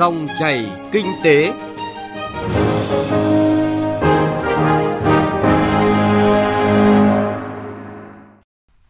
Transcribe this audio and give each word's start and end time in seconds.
Dòng 0.00 0.28
chảy 0.38 0.66
kinh 0.92 1.06
tế. 1.22 1.52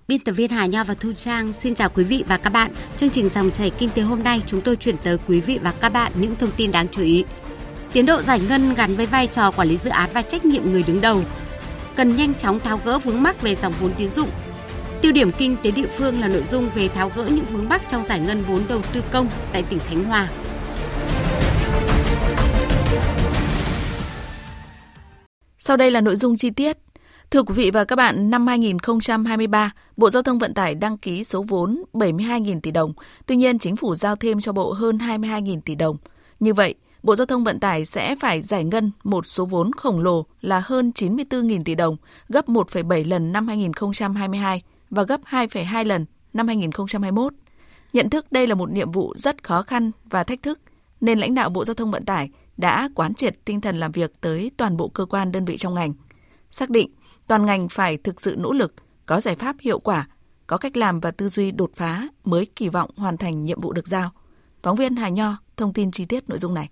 Biên 0.08 0.20
tập 0.24 0.32
viên 0.32 0.50
Hà 0.50 0.66
Nho 0.66 0.84
và 0.84 0.94
Thu 0.94 1.12
Trang 1.12 1.52
xin 1.52 1.74
chào 1.74 1.88
quý 1.88 2.04
vị 2.04 2.24
và 2.28 2.36
các 2.36 2.50
bạn. 2.50 2.72
Chương 2.96 3.10
trình 3.10 3.28
dòng 3.28 3.50
chảy 3.50 3.70
kinh 3.70 3.90
tế 3.90 4.02
hôm 4.02 4.22
nay 4.22 4.42
chúng 4.46 4.60
tôi 4.60 4.76
chuyển 4.76 4.96
tới 4.96 5.18
quý 5.26 5.40
vị 5.40 5.58
và 5.62 5.72
các 5.80 5.88
bạn 5.88 6.12
những 6.14 6.36
thông 6.36 6.50
tin 6.56 6.72
đáng 6.72 6.88
chú 6.88 7.02
ý. 7.02 7.24
Tiến 7.92 8.06
độ 8.06 8.22
giải 8.22 8.40
ngân 8.48 8.74
gắn 8.74 8.96
với 8.96 9.06
vai 9.06 9.26
trò 9.26 9.50
quản 9.50 9.68
lý 9.68 9.76
dự 9.76 9.90
án 9.90 10.10
và 10.14 10.22
trách 10.22 10.44
nhiệm 10.44 10.72
người 10.72 10.82
đứng 10.82 11.00
đầu. 11.00 11.22
Cần 11.96 12.16
nhanh 12.16 12.34
chóng 12.34 12.60
tháo 12.60 12.80
gỡ 12.84 12.98
vướng 12.98 13.22
mắc 13.22 13.42
về 13.42 13.54
dòng 13.54 13.72
vốn 13.80 13.92
tín 13.96 14.08
dụng. 14.08 14.28
Tiêu 15.00 15.12
điểm 15.12 15.32
kinh 15.32 15.56
tế 15.62 15.70
địa 15.70 15.88
phương 15.98 16.20
là 16.20 16.28
nội 16.28 16.44
dung 16.44 16.70
về 16.74 16.88
tháo 16.88 17.10
gỡ 17.16 17.24
những 17.24 17.46
vướng 17.50 17.68
mắc 17.68 17.82
trong 17.88 18.04
giải 18.04 18.20
ngân 18.20 18.42
vốn 18.48 18.62
đầu 18.68 18.82
tư 18.92 19.02
công 19.12 19.28
tại 19.52 19.62
tỉnh 19.62 19.78
Khánh 19.78 20.04
Hòa. 20.04 20.28
Sau 25.62 25.76
đây 25.76 25.90
là 25.90 26.00
nội 26.00 26.16
dung 26.16 26.36
chi 26.36 26.50
tiết. 26.50 26.78
Thưa 27.30 27.42
quý 27.42 27.54
vị 27.54 27.70
và 27.70 27.84
các 27.84 27.96
bạn, 27.96 28.30
năm 28.30 28.46
2023, 28.46 29.72
Bộ 29.96 30.10
Giao 30.10 30.22
thông 30.22 30.38
Vận 30.38 30.54
tải 30.54 30.74
đăng 30.74 30.98
ký 30.98 31.24
số 31.24 31.42
vốn 31.48 31.82
72.000 31.92 32.60
tỷ 32.60 32.70
đồng, 32.70 32.92
tuy 33.26 33.36
nhiên 33.36 33.58
chính 33.58 33.76
phủ 33.76 33.94
giao 33.94 34.16
thêm 34.16 34.40
cho 34.40 34.52
Bộ 34.52 34.72
hơn 34.72 34.98
22.000 34.98 35.60
tỷ 35.60 35.74
đồng. 35.74 35.96
Như 36.40 36.54
vậy, 36.54 36.74
Bộ 37.02 37.16
Giao 37.16 37.26
thông 37.26 37.44
Vận 37.44 37.60
tải 37.60 37.84
sẽ 37.84 38.16
phải 38.16 38.42
giải 38.42 38.64
ngân 38.64 38.90
một 39.04 39.26
số 39.26 39.44
vốn 39.44 39.72
khổng 39.72 40.00
lồ 40.00 40.26
là 40.40 40.62
hơn 40.64 40.92
94.000 40.94 41.60
tỷ 41.64 41.74
đồng, 41.74 41.96
gấp 42.28 42.48
1,7 42.48 43.08
lần 43.08 43.32
năm 43.32 43.48
2022 43.48 44.62
và 44.90 45.02
gấp 45.02 45.20
2,2 45.30 45.84
lần 45.84 46.06
năm 46.32 46.46
2021. 46.46 47.32
Nhận 47.92 48.10
thức 48.10 48.32
đây 48.32 48.46
là 48.46 48.54
một 48.54 48.70
nhiệm 48.70 48.92
vụ 48.92 49.14
rất 49.16 49.42
khó 49.42 49.62
khăn 49.62 49.90
và 50.04 50.24
thách 50.24 50.42
thức, 50.42 50.60
nên 51.00 51.18
lãnh 51.18 51.34
đạo 51.34 51.50
Bộ 51.50 51.64
Giao 51.64 51.74
thông 51.74 51.90
Vận 51.90 52.04
tải 52.04 52.30
đã 52.56 52.88
quán 52.94 53.14
triệt 53.14 53.44
tinh 53.44 53.60
thần 53.60 53.76
làm 53.80 53.92
việc 53.92 54.20
tới 54.20 54.50
toàn 54.56 54.76
bộ 54.76 54.88
cơ 54.88 55.04
quan 55.04 55.32
đơn 55.32 55.44
vị 55.44 55.56
trong 55.56 55.74
ngành. 55.74 55.92
Xác 56.50 56.70
định 56.70 56.90
toàn 57.26 57.46
ngành 57.46 57.68
phải 57.68 57.96
thực 57.96 58.20
sự 58.20 58.36
nỗ 58.38 58.52
lực, 58.52 58.74
có 59.06 59.20
giải 59.20 59.36
pháp 59.36 59.56
hiệu 59.60 59.78
quả, 59.78 60.08
có 60.46 60.58
cách 60.58 60.76
làm 60.76 61.00
và 61.00 61.10
tư 61.10 61.28
duy 61.28 61.50
đột 61.50 61.70
phá 61.74 62.08
mới 62.24 62.46
kỳ 62.56 62.68
vọng 62.68 62.90
hoàn 62.96 63.16
thành 63.16 63.44
nhiệm 63.44 63.60
vụ 63.60 63.72
được 63.72 63.86
giao. 63.86 64.10
Phóng 64.62 64.76
viên 64.76 64.96
Hà 64.96 65.08
Nho 65.08 65.36
thông 65.56 65.72
tin 65.72 65.90
chi 65.90 66.04
tiết 66.04 66.28
nội 66.28 66.38
dung 66.38 66.54
này 66.54 66.70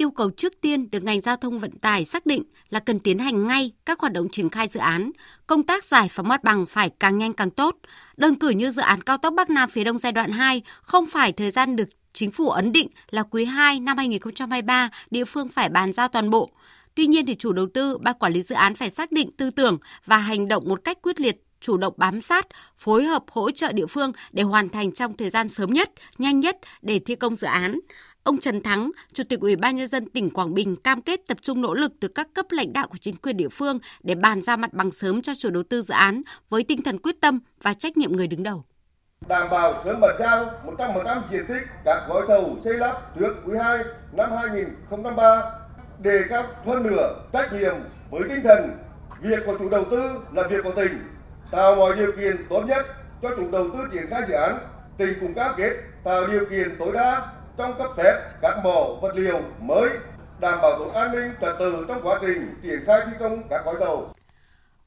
yêu 0.00 0.10
cầu 0.10 0.30
trước 0.30 0.60
tiên 0.60 0.90
được 0.90 1.02
ngành 1.02 1.20
giao 1.20 1.36
thông 1.36 1.58
vận 1.58 1.78
tải 1.78 2.04
xác 2.04 2.26
định 2.26 2.42
là 2.68 2.80
cần 2.80 2.98
tiến 2.98 3.18
hành 3.18 3.46
ngay 3.46 3.72
các 3.86 4.00
hoạt 4.00 4.12
động 4.12 4.28
triển 4.28 4.50
khai 4.50 4.68
dự 4.72 4.80
án. 4.80 5.10
Công 5.46 5.62
tác 5.62 5.84
giải 5.84 6.08
phóng 6.10 6.28
mặt 6.28 6.44
bằng 6.44 6.66
phải 6.66 6.90
càng 7.00 7.18
nhanh 7.18 7.32
càng 7.32 7.50
tốt. 7.50 7.76
Đơn 8.16 8.34
cử 8.34 8.48
như 8.48 8.70
dự 8.70 8.82
án 8.82 9.02
cao 9.02 9.18
tốc 9.18 9.34
Bắc 9.36 9.50
Nam 9.50 9.70
phía 9.70 9.84
Đông 9.84 9.98
giai 9.98 10.12
đoạn 10.12 10.30
2 10.30 10.62
không 10.82 11.06
phải 11.06 11.32
thời 11.32 11.50
gian 11.50 11.76
được 11.76 11.88
chính 12.12 12.30
phủ 12.30 12.50
ấn 12.50 12.72
định 12.72 12.88
là 13.10 13.22
quý 13.22 13.44
2 13.44 13.80
năm 13.80 13.96
2023 13.96 14.88
địa 15.10 15.24
phương 15.24 15.48
phải 15.48 15.68
bàn 15.68 15.92
giao 15.92 16.08
toàn 16.08 16.30
bộ. 16.30 16.50
Tuy 16.94 17.06
nhiên 17.06 17.26
thì 17.26 17.34
chủ 17.34 17.52
đầu 17.52 17.66
tư, 17.74 17.98
ban 17.98 18.18
quản 18.18 18.32
lý 18.32 18.42
dự 18.42 18.54
án 18.54 18.74
phải 18.74 18.90
xác 18.90 19.12
định 19.12 19.30
tư 19.36 19.50
tưởng 19.50 19.78
và 20.06 20.16
hành 20.16 20.48
động 20.48 20.68
một 20.68 20.84
cách 20.84 21.02
quyết 21.02 21.20
liệt 21.20 21.44
chủ 21.60 21.76
động 21.76 21.94
bám 21.96 22.20
sát, 22.20 22.46
phối 22.78 23.04
hợp 23.04 23.24
hỗ 23.30 23.50
trợ 23.50 23.72
địa 23.72 23.86
phương 23.86 24.12
để 24.32 24.42
hoàn 24.42 24.68
thành 24.68 24.92
trong 24.92 25.16
thời 25.16 25.30
gian 25.30 25.48
sớm 25.48 25.72
nhất, 25.72 25.90
nhanh 26.18 26.40
nhất 26.40 26.58
để 26.82 26.98
thi 26.98 27.14
công 27.14 27.34
dự 27.34 27.46
án. 27.46 27.80
Ông 28.22 28.38
Trần 28.38 28.62
Thắng, 28.62 28.90
Chủ 29.12 29.24
tịch 29.24 29.40
Ủy 29.40 29.56
ban 29.56 29.76
nhân 29.76 29.86
dân 29.88 30.06
tỉnh 30.06 30.30
Quảng 30.30 30.54
Bình 30.54 30.76
cam 30.76 31.02
kết 31.02 31.20
tập 31.26 31.38
trung 31.40 31.60
nỗ 31.60 31.74
lực 31.74 31.92
từ 32.00 32.08
các 32.08 32.28
cấp 32.34 32.46
lãnh 32.50 32.72
đạo 32.72 32.88
của 32.88 32.98
chính 33.00 33.16
quyền 33.16 33.36
địa 33.36 33.48
phương 33.48 33.78
để 34.02 34.14
bàn 34.14 34.42
ra 34.42 34.56
mặt 34.56 34.72
bằng 34.72 34.90
sớm 34.90 35.22
cho 35.22 35.34
chủ 35.34 35.50
đầu 35.50 35.62
tư 35.62 35.82
dự 35.82 35.94
án 35.94 36.22
với 36.48 36.62
tinh 36.62 36.82
thần 36.82 36.98
quyết 36.98 37.20
tâm 37.20 37.40
và 37.62 37.74
trách 37.74 37.96
nhiệm 37.96 38.12
người 38.12 38.26
đứng 38.26 38.42
đầu. 38.42 38.64
Đảm 39.30 39.50
bảo 39.50 39.74
sớm 39.84 40.00
bàn 40.00 40.16
giao 40.18 40.44
100% 40.78 41.20
diện 41.30 41.46
tích 41.46 41.62
các 41.84 42.02
gói 42.08 42.22
thầu 42.28 42.56
xây 42.64 42.74
lắp 42.74 42.96
trước 43.18 43.34
quý 43.46 43.56
2 43.58 43.78
năm 44.12 44.30
2003. 44.32 45.42
đề 45.98 46.20
cao 46.28 46.44
hơn 46.66 46.82
nữa 46.82 47.14
trách 47.32 47.52
nhiệm 47.52 47.74
với 48.10 48.22
tinh 48.28 48.40
thần 48.44 48.76
việc 49.20 49.38
của 49.46 49.56
chủ 49.58 49.68
đầu 49.68 49.84
tư 49.90 50.10
là 50.32 50.42
việc 50.42 50.64
của 50.64 50.72
tỉnh, 50.76 50.98
tạo 51.50 51.74
mọi 51.74 51.96
điều 51.96 52.12
kiện 52.12 52.46
tốt 52.48 52.62
nhất 52.66 52.86
cho 53.22 53.28
chủ 53.36 53.42
đầu 53.52 53.66
tư 53.72 53.78
triển 53.92 54.06
khai 54.10 54.22
dự 54.28 54.34
án, 54.34 54.58
tỉnh 54.96 55.14
cũng 55.20 55.34
cam 55.34 55.54
kết 55.56 55.72
tạo 56.04 56.26
điều 56.26 56.44
kiện 56.50 56.76
tối 56.78 56.92
đa 56.94 57.26
trong 57.56 57.74
cấp 57.78 57.90
phép 57.96 58.14
các 58.42 58.54
mỏ 58.64 58.86
vật 59.02 59.12
liệu 59.14 59.40
mới, 59.60 59.88
đảm 60.40 60.58
bảo 60.62 60.78
tốt 60.78 60.90
an 60.94 61.12
ninh 61.12 61.30
trật 61.40 61.54
tự 61.58 61.84
trong 61.88 62.00
quá 62.02 62.18
trình 62.20 62.54
triển 62.62 62.84
khai 62.86 63.00
thi 63.06 63.12
công 63.20 63.42
các 63.50 63.64
gói 63.64 63.74
thầu. 63.80 64.10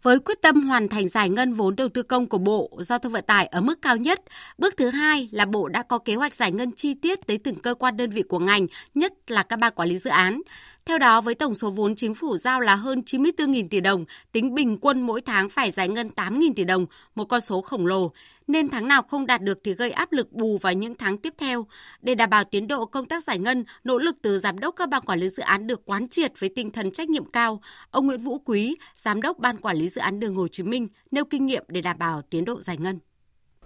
Với 0.03 0.19
quyết 0.19 0.41
tâm 0.41 0.62
hoàn 0.62 0.88
thành 0.88 1.09
giải 1.09 1.30
ngân 1.30 1.53
vốn 1.53 1.75
đầu 1.75 1.90
tư 1.90 2.03
công 2.03 2.28
của 2.28 2.38
Bộ 2.38 2.69
Giao 2.80 3.00
thông 3.00 3.12
Vận 3.12 3.24
tải 3.28 3.46
ở 3.46 3.62
mức 3.62 3.81
cao 3.81 3.97
nhất, 3.97 4.22
bước 4.58 4.78
thứ 4.78 4.90
hai 4.90 5.30
là 5.31 5.46
Bộ 5.46 5.68
đã 5.68 5.84
có 5.84 5.97
kế 5.97 6.16
hoạch 6.16 6.36
giải 6.36 6.52
ngân 6.52 6.72
chi 6.72 6.94
tiết 6.94 7.28
tới 7.28 7.38
từng 7.38 7.56
cơ 7.56 7.74
quan 7.74 7.97
đơn 7.97 8.09
vị 8.09 8.22
của 8.22 8.40
ngành, 8.40 8.68
nhất 8.96 9.14
là 9.28 9.44
các 9.44 9.59
ban 9.59 9.74
quản 9.75 9.90
lý 9.90 9.97
dự 9.97 10.09
án. 10.09 10.41
Theo 10.85 10.97
đó, 10.97 11.21
với 11.21 11.35
tổng 11.35 11.53
số 11.53 11.69
vốn 11.69 11.95
chính 11.95 12.16
phủ 12.16 12.38
giao 12.38 12.59
là 12.59 12.75
hơn 12.75 13.01
94.000 13.05 13.67
tỷ 13.69 13.81
đồng, 13.81 14.05
tính 14.31 14.53
bình 14.53 14.77
quân 14.81 15.01
mỗi 15.01 15.21
tháng 15.21 15.49
phải 15.49 15.71
giải 15.71 15.88
ngân 15.88 16.09
8.000 16.16 16.53
tỷ 16.55 16.63
đồng, 16.63 16.85
một 17.16 17.25
con 17.25 17.41
số 17.41 17.61
khổng 17.61 17.85
lồ, 17.85 18.11
nên 18.47 18.69
tháng 18.69 18.88
nào 18.88 19.01
không 19.01 19.25
đạt 19.25 19.41
được 19.41 19.59
thì 19.63 19.73
gây 19.73 19.91
áp 19.91 20.11
lực 20.11 20.31
bù 20.31 20.57
vào 20.57 20.73
những 20.73 20.95
tháng 20.95 21.17
tiếp 21.17 21.33
theo. 21.38 21.66
Để 22.01 22.16
đảm 22.16 22.29
bảo 22.29 22.43
tiến 22.43 22.67
độ 22.67 22.85
công 22.85 23.05
tác 23.05 23.23
giải 23.23 23.39
ngân, 23.39 23.66
nỗ 23.83 23.97
lực 23.97 24.16
từ 24.22 24.39
giám 24.39 24.59
đốc 24.59 24.75
các 24.75 24.89
ban 24.89 25.01
quản 25.01 25.19
lý 25.19 25.29
dự 25.29 25.43
án 25.43 25.67
được 25.67 25.85
quán 25.85 26.07
triệt 26.07 26.31
với 26.39 26.49
tinh 26.55 26.72
thần 26.72 26.91
trách 26.91 27.09
nhiệm 27.09 27.25
cao. 27.25 27.61
Ông 27.91 28.05
Nguyễn 28.05 28.19
Vũ 28.19 28.39
Quý, 28.45 28.75
giám 28.95 29.22
đốc 29.22 29.39
ban 29.39 29.57
quản 29.57 29.77
lý 29.77 29.89
dự 29.89 30.01
án 30.01 30.19
đường 30.19 30.35
Hồ 30.35 30.47
Chí 30.47 30.63
Minh 30.63 30.88
nêu 31.11 31.25
kinh 31.25 31.45
nghiệm 31.45 31.63
để 31.67 31.81
đảm 31.81 31.97
bảo 31.99 32.22
tiến 32.22 32.45
độ 32.45 32.61
giải 32.61 32.77
ngân. 32.77 32.99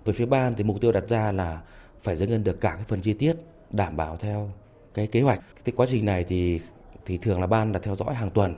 Với 0.05 0.13
phía 0.13 0.25
ban 0.25 0.55
thì 0.57 0.63
mục 0.63 0.81
tiêu 0.81 0.91
đặt 0.91 1.03
ra 1.09 1.31
là 1.31 1.61
phải 2.01 2.15
giải 2.15 2.27
ngân 2.27 2.43
được 2.43 2.61
cả 2.61 2.73
cái 2.75 2.85
phần 2.87 3.01
chi 3.01 3.13
tiết 3.13 3.33
đảm 3.71 3.97
bảo 3.97 4.17
theo 4.17 4.51
cái 4.93 5.07
kế 5.07 5.21
hoạch. 5.21 5.39
Cái 5.63 5.73
quá 5.75 5.87
trình 5.89 6.05
này 6.05 6.25
thì 6.27 6.59
thì 7.07 7.17
thường 7.17 7.41
là 7.41 7.47
ban 7.47 7.71
là 7.71 7.79
theo 7.79 7.95
dõi 7.95 8.15
hàng 8.15 8.29
tuần 8.29 8.55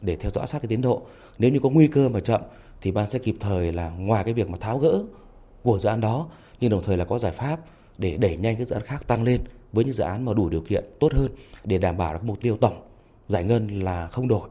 để 0.00 0.16
theo 0.16 0.30
dõi 0.30 0.46
sát 0.46 0.62
cái 0.62 0.68
tiến 0.68 0.80
độ. 0.80 1.02
Nếu 1.38 1.50
như 1.50 1.60
có 1.62 1.68
nguy 1.68 1.86
cơ 1.86 2.08
mà 2.08 2.20
chậm 2.20 2.40
thì 2.80 2.90
ban 2.90 3.06
sẽ 3.06 3.18
kịp 3.18 3.36
thời 3.40 3.72
là 3.72 3.90
ngoài 3.90 4.24
cái 4.24 4.34
việc 4.34 4.50
mà 4.50 4.58
tháo 4.60 4.78
gỡ 4.78 5.02
của 5.62 5.78
dự 5.78 5.88
án 5.88 6.00
đó, 6.00 6.28
nhưng 6.60 6.70
đồng 6.70 6.82
thời 6.84 6.96
là 6.96 7.04
có 7.04 7.18
giải 7.18 7.32
pháp 7.32 7.60
để 7.98 8.16
đẩy 8.16 8.36
nhanh 8.36 8.56
các 8.56 8.68
dự 8.68 8.74
án 8.74 8.82
khác 8.82 9.06
tăng 9.06 9.22
lên 9.22 9.40
với 9.72 9.84
những 9.84 9.94
dự 9.94 10.04
án 10.04 10.24
mà 10.24 10.32
đủ 10.32 10.48
điều 10.48 10.60
kiện 10.60 10.84
tốt 11.00 11.12
hơn 11.12 11.28
để 11.64 11.78
đảm 11.78 11.96
bảo 11.96 12.12
được 12.12 12.20
mục 12.24 12.40
tiêu 12.40 12.56
tổng 12.56 12.82
giải 13.28 13.44
ngân 13.44 13.80
là 13.80 14.06
không 14.06 14.28
đổi. 14.28 14.48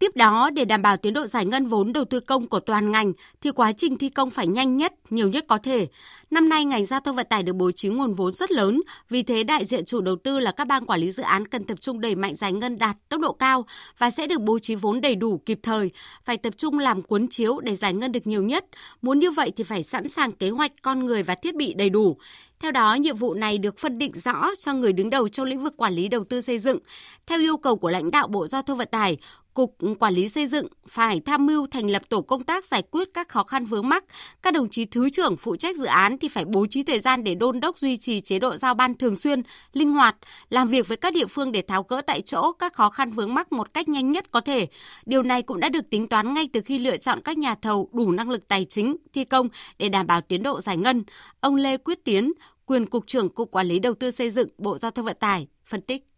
Tiếp 0.00 0.16
đó, 0.16 0.50
để 0.50 0.64
đảm 0.64 0.82
bảo 0.82 0.96
tiến 0.96 1.12
độ 1.12 1.26
giải 1.26 1.46
ngân 1.46 1.66
vốn 1.66 1.92
đầu 1.92 2.04
tư 2.04 2.20
công 2.20 2.48
của 2.48 2.60
toàn 2.60 2.90
ngành, 2.90 3.12
thì 3.40 3.50
quá 3.50 3.72
trình 3.72 3.98
thi 3.98 4.08
công 4.08 4.30
phải 4.30 4.46
nhanh 4.46 4.76
nhất, 4.76 4.94
nhiều 5.10 5.28
nhất 5.28 5.44
có 5.48 5.58
thể. 5.58 5.86
Năm 6.30 6.48
nay, 6.48 6.64
ngành 6.64 6.86
giao 6.86 7.00
thông 7.00 7.16
vận 7.16 7.26
tải 7.30 7.42
được 7.42 7.52
bố 7.52 7.70
trí 7.70 7.88
nguồn 7.88 8.14
vốn 8.14 8.32
rất 8.32 8.52
lớn, 8.52 8.80
vì 9.10 9.22
thế 9.22 9.42
đại 9.44 9.64
diện 9.64 9.84
chủ 9.84 10.00
đầu 10.00 10.16
tư 10.16 10.38
là 10.38 10.52
các 10.52 10.66
ban 10.66 10.86
quản 10.86 11.00
lý 11.00 11.10
dự 11.10 11.22
án 11.22 11.48
cần 11.48 11.64
tập 11.64 11.80
trung 11.80 12.00
đẩy 12.00 12.14
mạnh 12.14 12.36
giải 12.36 12.52
ngân 12.52 12.78
đạt 12.78 12.96
tốc 13.08 13.20
độ 13.20 13.32
cao 13.32 13.66
và 13.98 14.10
sẽ 14.10 14.26
được 14.26 14.40
bố 14.40 14.58
trí 14.58 14.74
vốn 14.74 15.00
đầy 15.00 15.14
đủ 15.14 15.40
kịp 15.46 15.58
thời, 15.62 15.90
phải 16.24 16.36
tập 16.36 16.54
trung 16.56 16.78
làm 16.78 17.02
cuốn 17.02 17.28
chiếu 17.28 17.60
để 17.60 17.74
giải 17.74 17.94
ngân 17.94 18.12
được 18.12 18.26
nhiều 18.26 18.42
nhất. 18.42 18.64
Muốn 19.02 19.18
như 19.18 19.30
vậy 19.30 19.52
thì 19.56 19.64
phải 19.64 19.82
sẵn 19.82 20.08
sàng 20.08 20.32
kế 20.32 20.50
hoạch 20.50 20.72
con 20.82 21.06
người 21.06 21.22
và 21.22 21.34
thiết 21.34 21.56
bị 21.56 21.74
đầy 21.74 21.90
đủ. 21.90 22.16
Theo 22.60 22.72
đó, 22.72 22.94
nhiệm 22.94 23.16
vụ 23.16 23.34
này 23.34 23.58
được 23.58 23.78
phân 23.78 23.98
định 23.98 24.12
rõ 24.24 24.50
cho 24.58 24.74
người 24.74 24.92
đứng 24.92 25.10
đầu 25.10 25.28
trong 25.28 25.46
lĩnh 25.46 25.60
vực 25.60 25.76
quản 25.76 25.92
lý 25.92 26.08
đầu 26.08 26.24
tư 26.24 26.40
xây 26.40 26.58
dựng. 26.58 26.78
Theo 27.26 27.40
yêu 27.40 27.56
cầu 27.56 27.76
của 27.76 27.90
lãnh 27.90 28.10
đạo 28.10 28.28
Bộ 28.28 28.46
Giao 28.46 28.62
thông 28.62 28.78
Vận 28.78 28.88
tải, 28.90 29.18
Cục 29.54 29.76
Quản 29.98 30.14
lý 30.14 30.28
Xây 30.28 30.46
dựng 30.46 30.66
phải 30.88 31.20
tham 31.20 31.46
mưu 31.46 31.66
thành 31.66 31.90
lập 31.90 32.02
tổ 32.08 32.20
công 32.20 32.44
tác 32.44 32.64
giải 32.64 32.82
quyết 32.90 33.08
các 33.14 33.28
khó 33.28 33.42
khăn 33.42 33.64
vướng 33.64 33.88
mắc. 33.88 34.04
Các 34.42 34.54
đồng 34.54 34.70
chí 34.70 34.84
thứ 34.84 35.10
trưởng 35.10 35.36
phụ 35.36 35.56
trách 35.56 35.76
dự 35.76 35.84
án 35.84 36.18
thì 36.18 36.28
phải 36.28 36.44
bố 36.44 36.66
trí 36.66 36.82
thời 36.82 37.00
gian 37.00 37.24
để 37.24 37.34
đôn 37.34 37.60
đốc 37.60 37.78
duy 37.78 37.96
trì 37.96 38.20
chế 38.20 38.38
độ 38.38 38.56
giao 38.56 38.74
ban 38.74 38.94
thường 38.94 39.16
xuyên, 39.16 39.42
linh 39.72 39.92
hoạt, 39.92 40.16
làm 40.50 40.68
việc 40.68 40.88
với 40.88 40.96
các 40.96 41.14
địa 41.14 41.26
phương 41.26 41.52
để 41.52 41.62
tháo 41.62 41.82
gỡ 41.82 42.00
tại 42.00 42.20
chỗ 42.20 42.52
các 42.52 42.74
khó 42.74 42.90
khăn 42.90 43.10
vướng 43.10 43.34
mắc 43.34 43.52
một 43.52 43.74
cách 43.74 43.88
nhanh 43.88 44.12
nhất 44.12 44.30
có 44.30 44.40
thể. 44.40 44.66
Điều 45.06 45.22
này 45.22 45.42
cũng 45.42 45.60
đã 45.60 45.68
được 45.68 45.90
tính 45.90 46.08
toán 46.08 46.34
ngay 46.34 46.48
từ 46.52 46.60
khi 46.60 46.78
lựa 46.78 46.96
chọn 46.96 47.20
các 47.24 47.38
nhà 47.38 47.54
thầu 47.54 47.88
đủ 47.92 48.12
năng 48.12 48.30
lực 48.30 48.48
tài 48.48 48.64
chính, 48.64 48.96
thi 49.12 49.24
công 49.24 49.48
để 49.78 49.88
đảm 49.88 50.06
bảo 50.06 50.20
tiến 50.20 50.42
độ 50.42 50.60
giải 50.60 50.76
ngân. 50.76 51.04
Ông 51.40 51.56
Lê 51.56 51.76
Quyết 51.76 52.04
Tiến, 52.04 52.32
quyền 52.66 52.86
Cục 52.86 53.06
trưởng 53.06 53.28
Cục 53.28 53.50
Quản 53.50 53.66
lý 53.66 53.78
Đầu 53.78 53.94
tư 53.94 54.10
Xây 54.10 54.30
dựng 54.30 54.48
Bộ 54.58 54.78
Giao 54.78 54.90
thông 54.90 55.04
Vận 55.04 55.16
tải, 55.20 55.46
phân 55.64 55.80
tích. 55.80 56.09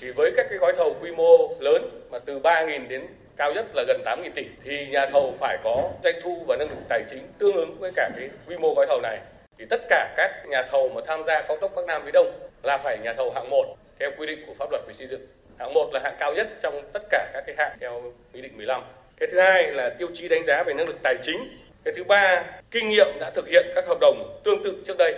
Thì 0.00 0.10
với 0.10 0.32
các 0.36 0.46
cái 0.48 0.58
gói 0.58 0.72
thầu 0.78 0.96
quy 1.00 1.10
mô 1.10 1.54
lớn 1.60 1.88
mà 2.10 2.18
từ 2.18 2.38
3.000 2.38 2.88
đến 2.88 3.06
cao 3.36 3.52
nhất 3.54 3.66
là 3.74 3.84
gần 3.88 4.02
8.000 4.04 4.30
tỷ 4.34 4.42
thì 4.64 4.86
nhà 4.86 5.06
thầu 5.06 5.34
phải 5.40 5.58
có 5.64 5.90
doanh 6.04 6.14
thu 6.22 6.44
và 6.48 6.56
năng 6.56 6.68
lực 6.68 6.78
tài 6.88 7.02
chính 7.10 7.22
tương 7.38 7.56
ứng 7.56 7.76
với 7.78 7.92
cả 7.96 8.10
cái 8.16 8.28
quy 8.46 8.56
mô 8.56 8.74
gói 8.74 8.86
thầu 8.88 9.00
này. 9.00 9.18
Thì 9.58 9.64
tất 9.70 9.82
cả 9.88 10.14
các 10.16 10.46
nhà 10.48 10.66
thầu 10.70 10.88
mà 10.88 11.00
tham 11.06 11.22
gia 11.26 11.42
cao 11.42 11.56
tốc 11.60 11.72
Bắc 11.76 11.86
Nam 11.86 12.02
phía 12.04 12.10
Đông 12.10 12.32
là 12.62 12.78
phải 12.78 12.98
nhà 12.98 13.14
thầu 13.16 13.30
hạng 13.30 13.50
1 13.50 13.76
theo 13.98 14.10
quy 14.18 14.26
định 14.26 14.44
của 14.46 14.54
pháp 14.58 14.70
luật 14.70 14.82
về 14.86 14.94
xây 14.94 15.06
dựng. 15.06 15.26
Hạng 15.58 15.74
1 15.74 15.90
là 15.92 16.00
hạng 16.04 16.16
cao 16.18 16.34
nhất 16.34 16.48
trong 16.62 16.82
tất 16.92 17.02
cả 17.10 17.30
các 17.32 17.44
cái 17.46 17.54
hạng 17.58 17.76
theo 17.80 18.02
nghị 18.32 18.40
định 18.40 18.56
15. 18.56 18.82
Cái 19.16 19.28
thứ 19.32 19.40
hai 19.40 19.72
là 19.72 19.90
tiêu 19.98 20.08
chí 20.14 20.28
đánh 20.28 20.44
giá 20.44 20.62
về 20.62 20.74
năng 20.74 20.86
lực 20.88 20.96
tài 21.02 21.14
chính. 21.22 21.58
Cái 21.84 21.94
thứ 21.96 22.04
ba, 22.04 22.44
kinh 22.70 22.88
nghiệm 22.88 23.06
đã 23.20 23.30
thực 23.30 23.48
hiện 23.48 23.66
các 23.74 23.86
hợp 23.86 23.98
đồng 24.00 24.40
tương 24.44 24.64
tự 24.64 24.82
trước 24.86 24.96
đây 24.98 25.14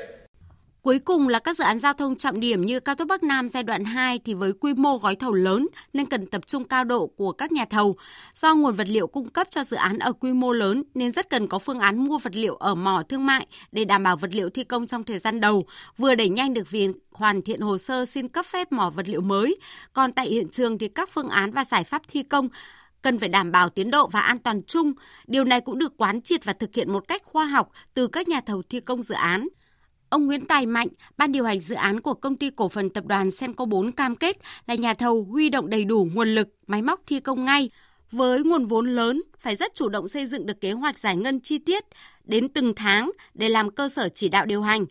Cuối 0.85 0.99
cùng 0.99 1.29
là 1.29 1.39
các 1.39 1.57
dự 1.57 1.65
án 1.65 1.79
giao 1.79 1.93
thông 1.93 2.17
trọng 2.17 2.41
điểm 2.41 2.67
như 2.67 2.81
cao 2.81 2.95
tốc 2.95 3.09
Bắc 3.09 3.23
Nam 3.23 3.49
giai 3.49 3.63
đoạn 3.63 3.85
2 3.85 4.19
thì 4.25 4.35
với 4.35 4.53
quy 4.53 4.75
mô 4.75 4.97
gói 4.97 5.15
thầu 5.17 5.33
lớn 5.33 5.67
nên 5.93 6.07
cần 6.07 6.27
tập 6.27 6.47
trung 6.47 6.65
cao 6.65 6.85
độ 6.85 7.07
của 7.07 7.33
các 7.33 7.53
nhà 7.53 7.65
thầu. 7.65 7.97
Do 8.35 8.55
nguồn 8.55 8.75
vật 8.75 8.89
liệu 8.89 9.07
cung 9.07 9.29
cấp 9.29 9.47
cho 9.51 9.65
dự 9.65 9.77
án 9.77 9.99
ở 9.99 10.13
quy 10.13 10.33
mô 10.33 10.53
lớn 10.53 10.83
nên 10.95 11.13
rất 11.13 11.31
cần 11.31 11.49
có 11.49 11.59
phương 11.59 11.79
án 11.79 11.99
mua 11.99 12.19
vật 12.19 12.37
liệu 12.37 12.55
ở 12.55 12.75
mỏ 12.75 13.03
thương 13.09 13.27
mại 13.27 13.47
để 13.73 13.85
đảm 13.85 14.03
bảo 14.03 14.17
vật 14.17 14.31
liệu 14.33 14.51
thi 14.51 14.65
công 14.65 14.87
trong 14.87 15.05
thời 15.05 15.19
gian 15.19 15.41
đầu, 15.41 15.65
vừa 15.99 16.15
đẩy 16.15 16.29
nhanh 16.29 16.55
được 16.55 16.71
việc 16.71 16.91
hoàn 17.13 17.43
thiện 17.43 17.61
hồ 17.61 17.79
sơ 17.79 18.05
xin 18.05 18.29
cấp 18.29 18.47
phép 18.47 18.73
mỏ 18.73 18.91
vật 18.91 19.09
liệu 19.09 19.21
mới. 19.21 19.57
Còn 19.93 20.13
tại 20.13 20.27
hiện 20.27 20.49
trường 20.49 20.79
thì 20.79 20.89
các 20.89 21.11
phương 21.13 21.29
án 21.29 21.51
và 21.51 21.65
giải 21.65 21.85
pháp 21.85 22.03
thi 22.09 22.23
công 22.23 22.49
cần 23.03 23.19
phải 23.19 23.29
đảm 23.29 23.53
bảo 23.53 23.71
tiến 23.71 23.91
độ 23.91 24.07
và 24.07 24.21
an 24.21 24.39
toàn 24.39 24.63
chung. 24.63 24.93
Điều 25.27 25.45
này 25.45 25.61
cũng 25.61 25.79
được 25.79 25.97
quán 25.97 26.23
triệt 26.23 26.45
và 26.45 26.53
thực 26.53 26.75
hiện 26.75 26.93
một 26.93 27.09
cách 27.09 27.23
khoa 27.25 27.47
học 27.47 27.71
từ 27.95 28.07
các 28.07 28.29
nhà 28.29 28.41
thầu 28.41 28.63
thi 28.63 28.81
công 28.81 29.03
dự 29.03 29.15
án. 29.15 29.49
Ông 30.15 30.27
Nguyễn 30.27 30.45
Tài 30.45 30.67
Mạnh, 30.67 30.89
ban 31.17 31.33
điều 31.33 31.45
hành 31.45 31.61
dự 31.61 31.75
án 31.75 32.01
của 32.01 32.15
công 32.15 32.37
ty 32.37 32.51
cổ 32.51 32.69
phần 32.69 32.91
tập 32.91 33.07
đoàn 33.07 33.31
Senco 33.31 33.65
4 33.65 33.93
cam 33.93 34.17
kết 34.17 34.37
là 34.67 34.75
nhà 34.75 34.95
thầu 34.95 35.25
huy 35.25 35.49
động 35.49 35.71
đầy 35.71 35.85
đủ 35.85 36.09
nguồn 36.15 36.29
lực, 36.29 36.49
máy 36.67 36.83
móc 36.83 37.01
thi 37.07 37.21
công 37.21 37.45
ngay. 37.45 37.71
Với 38.13 38.45
nguồn 38.45 38.65
vốn 38.65 38.95
lớn, 38.97 39.23
phải 39.41 39.57
rất 39.57 39.75
chủ 39.75 39.89
động 39.89 40.09
xây 40.09 40.27
dựng 40.27 40.47
được 40.47 40.61
kế 40.61 40.73
hoạch 40.73 40.99
giải 40.99 41.17
ngân 41.17 41.41
chi 41.41 41.59
tiết 41.59 41.85
đến 42.25 42.49
từng 42.49 42.75
tháng 42.75 43.11
để 43.35 43.49
làm 43.49 43.71
cơ 43.71 43.89
sở 43.89 44.09
chỉ 44.09 44.29
đạo 44.29 44.47
điều 44.47 44.63
hành 44.63 44.87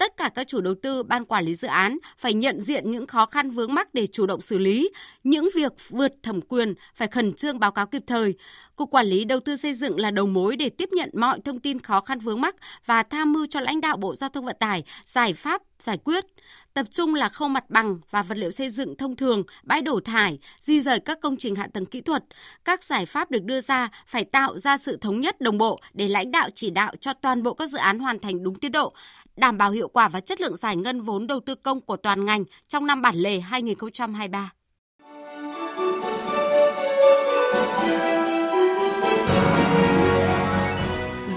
tất 0.00 0.16
cả 0.16 0.30
các 0.34 0.48
chủ 0.48 0.60
đầu 0.60 0.74
tư, 0.82 1.02
ban 1.02 1.24
quản 1.24 1.44
lý 1.44 1.54
dự 1.54 1.68
án 1.68 1.98
phải 2.18 2.34
nhận 2.34 2.60
diện 2.60 2.90
những 2.90 3.06
khó 3.06 3.26
khăn 3.26 3.50
vướng 3.50 3.74
mắc 3.74 3.94
để 3.94 4.06
chủ 4.06 4.26
động 4.26 4.40
xử 4.40 4.58
lý, 4.58 4.90
những 5.24 5.48
việc 5.54 5.72
vượt 5.88 6.12
thẩm 6.22 6.40
quyền 6.40 6.74
phải 6.94 7.08
khẩn 7.08 7.32
trương 7.32 7.58
báo 7.58 7.72
cáo 7.72 7.86
kịp 7.86 8.02
thời. 8.06 8.34
Cục 8.76 8.90
Quản 8.90 9.06
lý 9.06 9.24
Đầu 9.24 9.40
tư 9.40 9.56
xây 9.56 9.74
dựng 9.74 10.00
là 10.00 10.10
đầu 10.10 10.26
mối 10.26 10.56
để 10.56 10.68
tiếp 10.68 10.88
nhận 10.92 11.10
mọi 11.14 11.38
thông 11.44 11.60
tin 11.60 11.78
khó 11.78 12.00
khăn 12.00 12.18
vướng 12.18 12.40
mắc 12.40 12.56
và 12.86 13.02
tham 13.02 13.32
mưu 13.32 13.46
cho 13.46 13.60
lãnh 13.60 13.80
đạo 13.80 13.96
Bộ 13.96 14.14
Giao 14.16 14.30
thông 14.30 14.44
Vận 14.44 14.56
tải 14.60 14.84
giải 15.06 15.32
pháp 15.32 15.62
giải 15.78 15.98
quyết. 16.04 16.24
Tập 16.74 16.86
trung 16.90 17.14
là 17.14 17.28
khâu 17.28 17.48
mặt 17.48 17.70
bằng 17.70 17.98
và 18.10 18.22
vật 18.22 18.38
liệu 18.38 18.50
xây 18.50 18.70
dựng 18.70 18.96
thông 18.96 19.16
thường, 19.16 19.42
bãi 19.62 19.82
đổ 19.82 20.00
thải, 20.04 20.38
di 20.60 20.80
rời 20.80 21.00
các 21.00 21.20
công 21.20 21.36
trình 21.36 21.54
hạ 21.54 21.66
tầng 21.72 21.86
kỹ 21.86 22.00
thuật. 22.00 22.24
Các 22.64 22.84
giải 22.84 23.06
pháp 23.06 23.30
được 23.30 23.42
đưa 23.42 23.60
ra 23.60 23.88
phải 24.06 24.24
tạo 24.24 24.58
ra 24.58 24.76
sự 24.76 24.96
thống 24.96 25.20
nhất 25.20 25.40
đồng 25.40 25.58
bộ 25.58 25.80
để 25.92 26.08
lãnh 26.08 26.30
đạo 26.30 26.48
chỉ 26.54 26.70
đạo 26.70 26.92
cho 27.00 27.12
toàn 27.12 27.42
bộ 27.42 27.54
các 27.54 27.70
dự 27.70 27.78
án 27.78 27.98
hoàn 27.98 28.18
thành 28.18 28.42
đúng 28.42 28.54
tiến 28.54 28.72
độ, 28.72 28.92
đảm 29.36 29.58
bảo 29.58 29.70
hiệu 29.70 29.88
quả 29.88 30.08
và 30.08 30.20
chất 30.20 30.40
lượng 30.40 30.56
giải 30.56 30.76
ngân 30.76 31.00
vốn 31.00 31.26
đầu 31.26 31.40
tư 31.40 31.54
công 31.54 31.80
của 31.80 31.96
toàn 31.96 32.24
ngành 32.24 32.44
trong 32.68 32.86
năm 32.86 33.02
bản 33.02 33.16
lề 33.16 33.40
2023. 33.40 34.50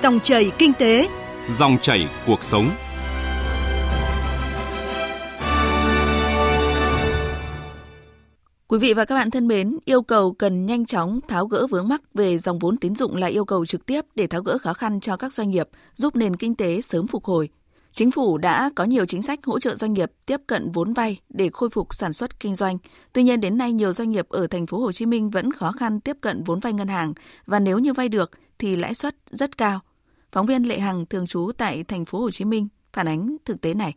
Dòng 0.03 0.19
chảy 0.19 0.51
kinh 0.57 0.73
tế, 0.73 1.09
dòng 1.49 1.77
chảy 1.81 2.07
cuộc 2.25 2.43
sống. 2.43 2.71
Quý 8.73 8.79
vị 8.79 8.93
và 8.93 9.05
các 9.05 9.15
bạn 9.15 9.31
thân 9.31 9.47
mến, 9.47 9.77
yêu 9.85 10.01
cầu 10.01 10.33
cần 10.33 10.65
nhanh 10.65 10.85
chóng 10.85 11.19
tháo 11.27 11.47
gỡ 11.47 11.67
vướng 11.67 11.87
mắc 11.87 12.01
về 12.13 12.37
dòng 12.37 12.59
vốn 12.59 12.77
tín 12.77 12.95
dụng 12.95 13.15
là 13.15 13.27
yêu 13.27 13.45
cầu 13.45 13.65
trực 13.65 13.85
tiếp 13.85 14.05
để 14.15 14.27
tháo 14.27 14.41
gỡ 14.41 14.57
khó 14.57 14.73
khăn 14.73 14.99
cho 14.99 15.17
các 15.17 15.33
doanh 15.33 15.49
nghiệp, 15.49 15.69
giúp 15.95 16.15
nền 16.15 16.35
kinh 16.35 16.55
tế 16.55 16.81
sớm 16.81 17.07
phục 17.07 17.25
hồi. 17.25 17.49
Chính 17.91 18.11
phủ 18.11 18.37
đã 18.37 18.69
có 18.75 18.83
nhiều 18.83 19.05
chính 19.05 19.21
sách 19.21 19.39
hỗ 19.45 19.59
trợ 19.59 19.75
doanh 19.75 19.93
nghiệp 19.93 20.11
tiếp 20.25 20.41
cận 20.47 20.71
vốn 20.71 20.93
vay 20.93 21.19
để 21.29 21.49
khôi 21.53 21.69
phục 21.69 21.93
sản 21.93 22.13
xuất 22.13 22.39
kinh 22.39 22.55
doanh. 22.55 22.77
Tuy 23.13 23.23
nhiên 23.23 23.41
đến 23.41 23.57
nay 23.57 23.73
nhiều 23.73 23.93
doanh 23.93 24.11
nghiệp 24.11 24.29
ở 24.29 24.47
thành 24.47 24.67
phố 24.67 24.79
Hồ 24.79 24.91
Chí 24.91 25.05
Minh 25.05 25.29
vẫn 25.29 25.51
khó 25.51 25.71
khăn 25.71 25.99
tiếp 25.99 26.17
cận 26.21 26.43
vốn 26.43 26.59
vay 26.59 26.73
ngân 26.73 26.87
hàng 26.87 27.13
và 27.45 27.59
nếu 27.59 27.79
như 27.79 27.93
vay 27.93 28.09
được 28.09 28.31
thì 28.59 28.75
lãi 28.75 28.93
suất 28.93 29.15
rất 29.31 29.57
cao. 29.57 29.79
Phóng 30.31 30.45
viên 30.45 30.63
Lệ 30.63 30.79
Hằng 30.79 31.05
thường 31.05 31.27
trú 31.27 31.51
tại 31.57 31.83
thành 31.83 32.05
phố 32.05 32.19
Hồ 32.19 32.31
Chí 32.31 32.45
Minh 32.45 32.67
phản 32.93 33.07
ánh 33.07 33.37
thực 33.45 33.61
tế 33.61 33.73
này. 33.73 33.93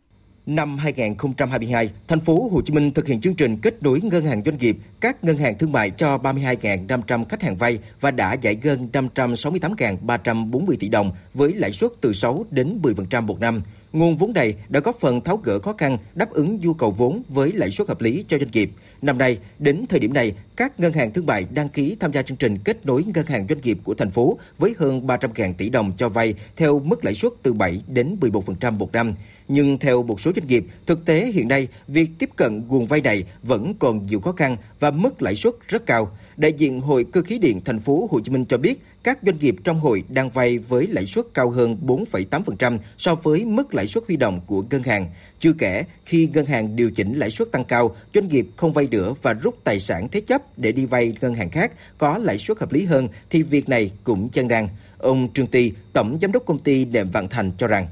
Năm 0.47 0.77
2022, 0.77 1.89
thành 2.07 2.19
phố 2.19 2.49
Hồ 2.51 2.61
Chí 2.61 2.73
Minh 2.73 2.91
thực 2.91 3.07
hiện 3.07 3.21
chương 3.21 3.35
trình 3.35 3.57
kết 3.57 3.83
nối 3.83 4.01
ngân 4.01 4.25
hàng 4.25 4.43
doanh 4.43 4.57
nghiệp, 4.57 4.77
các 4.99 5.23
ngân 5.23 5.37
hàng 5.37 5.57
thương 5.57 5.71
mại 5.71 5.89
cho 5.89 6.17
32.500 6.17 7.25
khách 7.25 7.41
hàng 7.41 7.55
vay 7.55 7.79
và 8.01 8.11
đã 8.11 8.33
giải 8.33 8.57
ngân 8.63 8.89
568.340 8.93 10.75
tỷ 10.79 10.89
đồng 10.89 11.11
với 11.33 11.53
lãi 11.53 11.71
suất 11.71 11.91
từ 12.01 12.13
6 12.13 12.45
đến 12.51 12.79
10% 12.83 13.21
một 13.21 13.39
năm. 13.39 13.61
Nguồn 13.97 14.17
vốn 14.17 14.33
này 14.33 14.55
đã 14.69 14.79
góp 14.79 14.99
phần 14.99 15.21
tháo 15.21 15.37
gỡ 15.37 15.59
khó 15.59 15.73
khăn, 15.73 15.97
đáp 16.15 16.29
ứng 16.31 16.59
nhu 16.59 16.73
cầu 16.73 16.91
vốn 16.91 17.21
với 17.29 17.51
lãi 17.51 17.71
suất 17.71 17.87
hợp 17.87 18.01
lý 18.01 18.25
cho 18.27 18.37
doanh 18.37 18.51
nghiệp. 18.51 18.71
Năm 19.01 19.17
nay, 19.17 19.37
đến 19.59 19.85
thời 19.89 19.99
điểm 19.99 20.13
này, 20.13 20.33
các 20.55 20.79
ngân 20.79 20.93
hàng 20.93 21.13
thương 21.13 21.25
mại 21.25 21.45
đăng 21.53 21.69
ký 21.69 21.97
tham 21.99 22.13
gia 22.13 22.21
chương 22.21 22.37
trình 22.37 22.57
kết 22.57 22.85
nối 22.85 23.03
ngân 23.03 23.25
hàng 23.25 23.45
doanh 23.49 23.61
nghiệp 23.61 23.77
của 23.83 23.93
thành 23.93 24.09
phố 24.09 24.37
với 24.57 24.75
hơn 24.77 25.07
300.000 25.07 25.53
tỷ 25.53 25.69
đồng 25.69 25.91
cho 25.97 26.09
vay 26.09 26.33
theo 26.55 26.79
mức 26.79 27.05
lãi 27.05 27.13
suất 27.13 27.33
từ 27.43 27.53
7 27.53 27.81
đến 27.87 28.17
11% 28.21 28.71
một 28.71 28.91
năm. 28.91 29.13
Nhưng 29.47 29.77
theo 29.77 30.03
một 30.03 30.21
số 30.21 30.31
doanh 30.35 30.47
nghiệp, 30.47 30.65
thực 30.85 31.05
tế 31.05 31.25
hiện 31.25 31.47
nay, 31.47 31.67
việc 31.87 32.09
tiếp 32.19 32.29
cận 32.35 32.67
nguồn 32.67 32.85
vay 32.85 33.01
này 33.01 33.23
vẫn 33.43 33.73
còn 33.79 34.03
nhiều 34.03 34.19
khó 34.19 34.31
khăn 34.31 34.57
và 34.79 34.91
mức 34.91 35.21
lãi 35.21 35.35
suất 35.35 35.53
rất 35.67 35.85
cao. 35.85 36.11
Đại 36.37 36.53
diện 36.53 36.81
Hội 36.81 37.03
Cơ 37.03 37.21
khí 37.21 37.39
điện 37.39 37.61
thành 37.65 37.79
phố 37.79 38.07
Hồ 38.11 38.19
Chí 38.19 38.31
Minh 38.31 38.45
cho 38.45 38.57
biết, 38.57 38.81
các 39.03 39.19
doanh 39.21 39.39
nghiệp 39.39 39.55
trong 39.63 39.79
hội 39.79 40.03
đang 40.09 40.29
vay 40.29 40.57
với 40.57 40.87
lãi 40.87 41.05
suất 41.05 41.25
cao 41.33 41.49
hơn 41.49 41.77
4,8% 41.85 42.77
so 42.97 43.15
với 43.15 43.45
mức 43.45 43.73
lãi 43.73 43.86
lãi 43.87 43.91
suất 43.93 44.03
huy 44.07 44.17
động 44.17 44.41
của 44.47 44.63
ngân 44.69 44.83
hàng. 44.83 45.09
Chưa 45.39 45.53
kể, 45.57 45.83
khi 46.05 46.29
ngân 46.33 46.45
hàng 46.45 46.75
điều 46.75 46.91
chỉnh 46.91 47.13
lãi 47.13 47.31
suất 47.31 47.51
tăng 47.51 47.65
cao, 47.65 47.95
doanh 48.13 48.27
nghiệp 48.27 48.45
không 48.55 48.73
vay 48.73 48.87
nữa 48.91 49.13
và 49.21 49.33
rút 49.33 49.63
tài 49.63 49.79
sản 49.79 50.07
thế 50.11 50.21
chấp 50.21 50.41
để 50.57 50.71
đi 50.71 50.85
vay 50.85 51.13
ngân 51.21 51.33
hàng 51.33 51.49
khác 51.49 51.71
có 51.97 52.17
lãi 52.17 52.37
suất 52.37 52.59
hợp 52.59 52.73
lý 52.73 52.85
hơn 52.85 53.07
thì 53.29 53.43
việc 53.43 53.69
này 53.69 53.91
cũng 54.03 54.29
chân 54.29 54.47
đang. 54.47 54.69
Ông 54.97 55.27
Trương 55.33 55.47
Ti, 55.47 55.71
tổng 55.93 56.17
giám 56.21 56.31
đốc 56.31 56.45
công 56.45 56.59
ty 56.59 56.85
Đệm 56.85 57.09
Vạn 57.09 57.27
Thành 57.27 57.51
cho 57.57 57.67
rằng. 57.67 57.87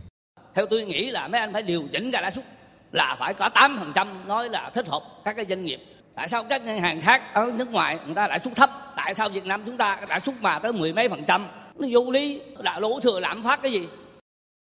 Theo 0.55 0.65
tôi 0.65 0.85
nghĩ 0.85 1.11
là 1.11 1.27
mấy 1.27 1.41
anh 1.41 1.53
phải 1.53 1.63
điều 1.63 1.83
chỉnh 1.91 2.11
cả 2.11 2.21
lãi 2.21 2.31
suất 2.31 2.45
là 2.91 3.15
phải 3.19 3.33
có 3.33 3.49
8% 3.55 4.07
nói 4.27 4.49
là 4.49 4.71
thích 4.73 4.87
hợp 4.87 5.03
các 5.25 5.35
cái 5.35 5.45
doanh 5.49 5.63
nghiệp. 5.63 5.79
Tại 6.15 6.27
sao 6.27 6.43
các 6.49 6.65
ngân 6.65 6.79
hàng 6.79 7.01
khác 7.01 7.21
ở 7.33 7.51
nước 7.57 7.71
ngoài 7.71 7.99
người 8.05 8.15
ta 8.15 8.27
lãi 8.27 8.39
suất 8.39 8.55
thấp? 8.55 8.69
Tại 8.95 9.13
sao 9.13 9.29
việt 9.29 9.45
nam 9.45 9.63
chúng 9.65 9.77
ta 9.77 10.01
lãi 10.09 10.19
suất 10.19 10.35
mà 10.41 10.59
tới 10.59 10.73
mười 10.73 10.93
mấy 10.93 11.09
phần 11.09 11.23
trăm? 11.27 11.47
Nó 11.79 11.87
vô 11.91 12.11
lý 12.11 12.41
là 12.57 12.79
lỗ 12.79 12.99
thừa 12.99 13.19
lạm 13.19 13.43
phát 13.43 13.61
cái 13.63 13.71
gì? 13.71 13.87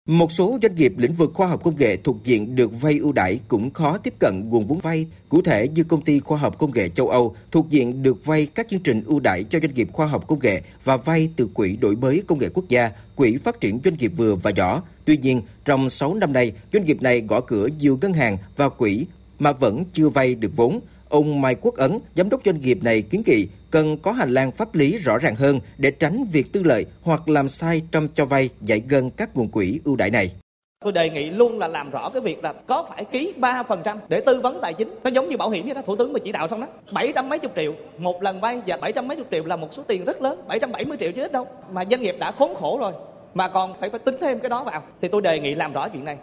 Một 0.06 0.32
số 0.32 0.58
doanh 0.62 0.76
nghiệp 0.76 0.94
lĩnh 0.98 1.14
vực 1.14 1.32
khoa 1.34 1.48
học 1.48 1.64
công 1.64 1.76
nghệ 1.76 1.98
thuộc 1.98 2.18
diện 2.24 2.56
được 2.56 2.82
vay 2.82 2.98
ưu 2.98 3.12
đãi 3.12 3.40
cũng 3.48 3.72
khó 3.72 3.98
tiếp 3.98 4.14
cận 4.20 4.50
nguồn 4.50 4.68
vốn 4.68 4.80
vay. 4.80 5.08
Cụ 5.30 5.42
thể 5.42 5.68
như 5.68 5.84
công 5.84 6.02
ty 6.02 6.20
khoa 6.20 6.38
học 6.38 6.58
công 6.60 6.72
nghệ 6.74 6.90
châu 6.90 7.10
Âu 7.10 7.36
thuộc 7.52 7.70
diện 7.70 8.04
được 8.04 8.26
vay 8.26 8.48
các 8.56 8.68
chương 8.70 8.80
trình 8.80 9.04
ưu 9.06 9.20
đãi 9.20 9.44
cho 9.44 9.60
doanh 9.60 9.74
nghiệp 9.74 9.90
khoa 9.94 10.06
học 10.08 10.28
công 10.28 10.40
nghệ 10.40 10.62
và 10.84 10.98
vay 10.98 11.30
từ 11.36 11.50
quỹ 11.54 11.76
đổi 11.76 11.96
mới 11.96 12.24
công 12.28 12.40
nghệ 12.40 12.50
quốc 12.54 12.66
gia, 12.70 12.92
quỹ 13.16 13.38
phát 13.38 13.62
triển 13.62 13.80
doanh 13.84 13.96
nghiệp 14.00 14.12
vừa 14.18 14.36
và 14.36 14.52
nhỏ. 14.52 14.84
Tuy 15.06 15.18
nhiên, 15.18 15.42
trong 15.66 15.90
6 15.90 16.14
năm 16.14 16.34
nay, 16.34 16.52
doanh 16.74 16.86
nghiệp 16.86 17.02
này 17.02 17.22
gõ 17.22 17.42
cửa 17.42 17.68
nhiều 17.80 17.98
ngân 18.02 18.14
hàng 18.14 18.38
và 18.58 18.70
quỹ 18.70 19.06
mà 19.40 19.52
vẫn 19.52 19.84
chưa 19.94 20.10
vay 20.10 20.36
được 20.36 20.52
vốn. 20.56 20.80
Ông 21.12 21.42
Mai 21.42 21.56
Quốc 21.62 21.76
Ấn, 21.76 22.00
giám 22.16 22.30
đốc 22.30 22.42
doanh 22.46 22.62
nghiệp 22.62 22.78
này 22.84 23.02
kiến 23.02 23.24
nghị 23.26 23.48
cần 23.72 23.98
có 23.98 24.12
hành 24.12 24.34
lang 24.34 24.52
pháp 24.52 24.76
lý 24.76 24.98
rõ 24.98 25.18
ràng 25.18 25.36
hơn 25.36 25.60
để 25.78 25.92
tránh 25.92 26.26
việc 26.32 26.54
tư 26.54 26.64
lợi 26.64 26.86
hoặc 27.02 27.30
làm 27.30 27.50
sai 27.50 27.82
trong 27.92 28.08
cho 28.14 28.26
vay 28.26 28.50
giải 28.62 28.82
ngân 28.90 29.12
các 29.12 29.36
nguồn 29.36 29.50
quỹ 29.50 29.80
ưu 29.86 29.96
đãi 29.96 30.10
này. 30.10 30.32
Tôi 30.84 30.92
đề 30.92 31.10
nghị 31.10 31.30
luôn 31.30 31.60
là 31.60 31.68
làm 31.68 31.90
rõ 31.90 32.10
cái 32.10 32.22
việc 32.22 32.44
là 32.44 32.54
có 32.54 32.86
phải 32.90 33.06
ký 33.06 33.34
3% 33.40 33.98
để 34.10 34.22
tư 34.26 34.42
vấn 34.42 34.60
tài 34.62 34.74
chính. 34.74 34.96
Nó 35.04 35.10
giống 35.10 35.30
như 35.30 35.38
bảo 35.38 35.50
hiểm 35.50 35.66
vậy 35.66 35.76
đó, 35.76 35.82
Thủ 35.86 35.96
tướng 35.96 36.14
mà 36.14 36.20
chỉ 36.24 36.32
đạo 36.32 36.48
xong 36.48 36.62
đó. 36.62 36.68
700 36.92 37.30
mấy 37.30 37.40
chục 37.40 37.52
triệu 37.56 37.74
một 37.98 38.24
lần 38.24 38.42
vay 38.42 38.62
và 38.68 38.78
700 38.78 39.08
mấy 39.08 39.18
chục 39.18 39.28
triệu 39.32 39.46
là 39.46 39.56
một 39.56 39.74
số 39.74 39.84
tiền 39.84 40.06
rất 40.06 40.22
lớn, 40.22 40.42
770 40.48 40.98
triệu 40.98 41.12
chứ 41.12 41.22
ít 41.22 41.32
đâu. 41.32 41.48
Mà 41.72 41.86
doanh 41.86 42.02
nghiệp 42.02 42.16
đã 42.20 42.32
khốn 42.32 42.56
khổ 42.56 42.78
rồi 42.82 42.94
mà 43.34 43.48
còn 43.48 43.74
phải 43.80 43.90
phải 43.90 44.00
tính 44.00 44.16
thêm 44.22 44.40
cái 44.40 44.50
đó 44.50 44.64
vào 44.64 44.84
thì 45.02 45.08
tôi 45.08 45.22
đề 45.22 45.40
nghị 45.40 45.56
làm 45.56 45.74
rõ 45.74 45.88
chuyện 45.90 46.06
này. 46.06 46.18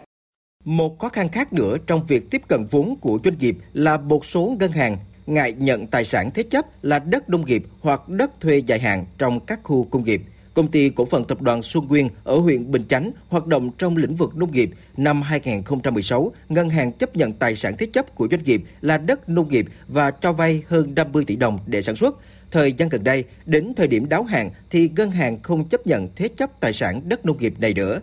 Một 0.65 0.99
khó 0.99 1.09
khăn 1.09 1.29
khác 1.29 1.53
nữa 1.53 1.77
trong 1.87 2.05
việc 2.05 2.31
tiếp 2.31 2.41
cận 2.47 2.65
vốn 2.71 2.95
của 3.01 3.19
doanh 3.23 3.37
nghiệp 3.37 3.57
là 3.73 3.97
một 3.97 4.25
số 4.25 4.55
ngân 4.59 4.71
hàng 4.71 4.97
ngại 5.25 5.53
nhận 5.53 5.87
tài 5.87 6.03
sản 6.03 6.31
thế 6.31 6.43
chấp 6.43 6.83
là 6.83 6.99
đất 6.99 7.29
nông 7.29 7.45
nghiệp 7.45 7.63
hoặc 7.81 8.09
đất 8.09 8.41
thuê 8.41 8.57
dài 8.57 8.79
hạn 8.79 9.05
trong 9.17 9.39
các 9.39 9.59
khu 9.63 9.83
công 9.83 10.03
nghiệp. 10.03 10.21
Công 10.53 10.67
ty 10.67 10.89
cổ 10.89 11.05
phần 11.05 11.25
tập 11.25 11.41
đoàn 11.41 11.61
Xuân 11.61 11.87
Nguyên 11.87 12.09
ở 12.23 12.35
huyện 12.35 12.71
Bình 12.71 12.83
Chánh 12.89 13.11
hoạt 13.27 13.47
động 13.47 13.71
trong 13.77 13.97
lĩnh 13.97 14.15
vực 14.15 14.37
nông 14.37 14.51
nghiệp. 14.51 14.69
Năm 14.97 15.21
2016, 15.21 16.31
ngân 16.49 16.69
hàng 16.69 16.91
chấp 16.91 17.15
nhận 17.15 17.33
tài 17.33 17.55
sản 17.55 17.77
thế 17.77 17.87
chấp 17.91 18.15
của 18.15 18.27
doanh 18.31 18.43
nghiệp 18.43 18.63
là 18.81 18.97
đất 18.97 19.29
nông 19.29 19.49
nghiệp 19.49 19.65
và 19.87 20.11
cho 20.11 20.31
vay 20.31 20.63
hơn 20.67 20.95
50 20.95 21.23
tỷ 21.27 21.35
đồng 21.35 21.59
để 21.65 21.81
sản 21.81 21.95
xuất. 21.95 22.15
Thời 22.51 22.73
gian 22.73 22.89
gần 22.89 23.03
đây, 23.03 23.23
đến 23.45 23.73
thời 23.77 23.87
điểm 23.87 24.09
đáo 24.09 24.23
hạn 24.23 24.49
thì 24.69 24.89
ngân 24.95 25.11
hàng 25.11 25.41
không 25.41 25.69
chấp 25.69 25.87
nhận 25.87 26.07
thế 26.15 26.27
chấp 26.27 26.59
tài 26.59 26.73
sản 26.73 27.01
đất 27.05 27.25
nông 27.25 27.37
nghiệp 27.37 27.53
này 27.59 27.73
nữa. 27.73 27.99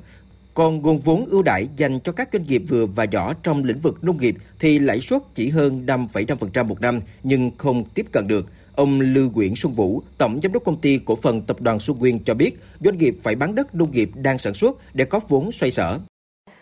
Còn 0.57 0.83
nguồn 0.83 0.99
vốn 0.99 1.27
ưu 1.27 1.43
đãi 1.43 1.69
dành 1.77 2.01
cho 2.01 2.13
các 2.13 2.29
doanh 2.33 2.45
nghiệp 2.45 2.63
vừa 2.69 2.87
và 2.87 3.05
nhỏ 3.05 3.33
trong 3.43 3.65
lĩnh 3.65 3.81
vực 3.81 4.05
nông 4.05 4.17
nghiệp 4.17 4.37
thì 4.59 4.79
lãi 4.79 5.01
suất 5.01 5.23
chỉ 5.35 5.49
hơn 5.49 5.87
5,5% 5.87 6.67
một 6.67 6.81
năm 6.81 7.01
nhưng 7.23 7.51
không 7.59 7.85
tiếp 7.95 8.07
cận 8.13 8.29
được. 8.29 8.47
Ông 8.75 9.01
Lưu 9.01 9.31
Nguyễn 9.35 9.57
Xuân 9.57 9.75
Vũ, 9.75 10.03
Tổng 10.19 10.41
Giám 10.43 10.53
đốc 10.53 10.65
Công 10.65 10.77
ty 10.77 11.01
Cổ 11.05 11.17
phần 11.17 11.43
Tập 11.43 11.61
đoàn 11.61 11.79
Xuân 11.79 11.99
Nguyên 11.99 12.25
cho 12.25 12.35
biết 12.35 12.57
doanh 12.81 12.99
nghiệp 12.99 13.17
phải 13.23 13.35
bán 13.35 13.55
đất 13.55 13.75
nông 13.75 13.91
nghiệp 13.91 14.11
đang 14.15 14.39
sản 14.39 14.55
xuất 14.55 14.95
để 14.95 15.05
có 15.05 15.21
vốn 15.29 15.53
xoay 15.53 15.71
sở. 15.71 15.99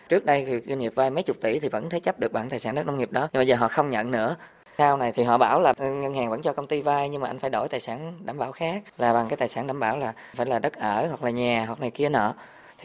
Trước 0.09 0.25
đây 0.25 0.45
thì 0.45 0.53
doanh 0.67 0.79
nghiệp 0.79 0.93
vay 0.95 1.11
mấy 1.11 1.23
chục 1.23 1.37
tỷ 1.41 1.59
thì 1.59 1.69
vẫn 1.69 1.89
thế 1.89 1.99
chấp 1.99 2.19
được 2.19 2.33
bản 2.33 2.49
tài 2.49 2.59
sản 2.59 2.75
đất 2.75 2.85
nông 2.85 2.97
nghiệp 2.97 3.11
đó, 3.11 3.29
nhưng 3.33 3.39
bây 3.39 3.47
giờ 3.47 3.55
họ 3.55 3.67
không 3.67 3.89
nhận 3.89 4.11
nữa. 4.11 4.35
Sau 4.77 4.97
này 4.97 5.11
thì 5.15 5.23
họ 5.23 5.37
bảo 5.37 5.61
là 5.61 5.73
ừ, 5.77 5.91
ngân 5.91 6.13
hàng 6.13 6.29
vẫn 6.29 6.41
cho 6.41 6.53
công 6.53 6.67
ty 6.67 6.81
vay 6.81 7.09
nhưng 7.09 7.21
mà 7.21 7.27
anh 7.27 7.39
phải 7.39 7.49
đổi 7.49 7.67
tài 7.67 7.79
sản 7.79 8.13
đảm 8.25 8.37
bảo 8.37 8.51
khác 8.51 8.83
là 8.97 9.13
bằng 9.13 9.27
cái 9.29 9.37
tài 9.37 9.47
sản 9.47 9.67
đảm 9.67 9.79
bảo 9.79 9.97
là 9.97 10.13
phải 10.35 10.45
là 10.45 10.59
đất 10.59 10.73
ở 10.73 11.07
hoặc 11.07 11.23
là 11.23 11.29
nhà 11.29 11.65
hoặc 11.65 11.79
này 11.79 11.91
kia 11.91 12.09
nọ 12.09 12.33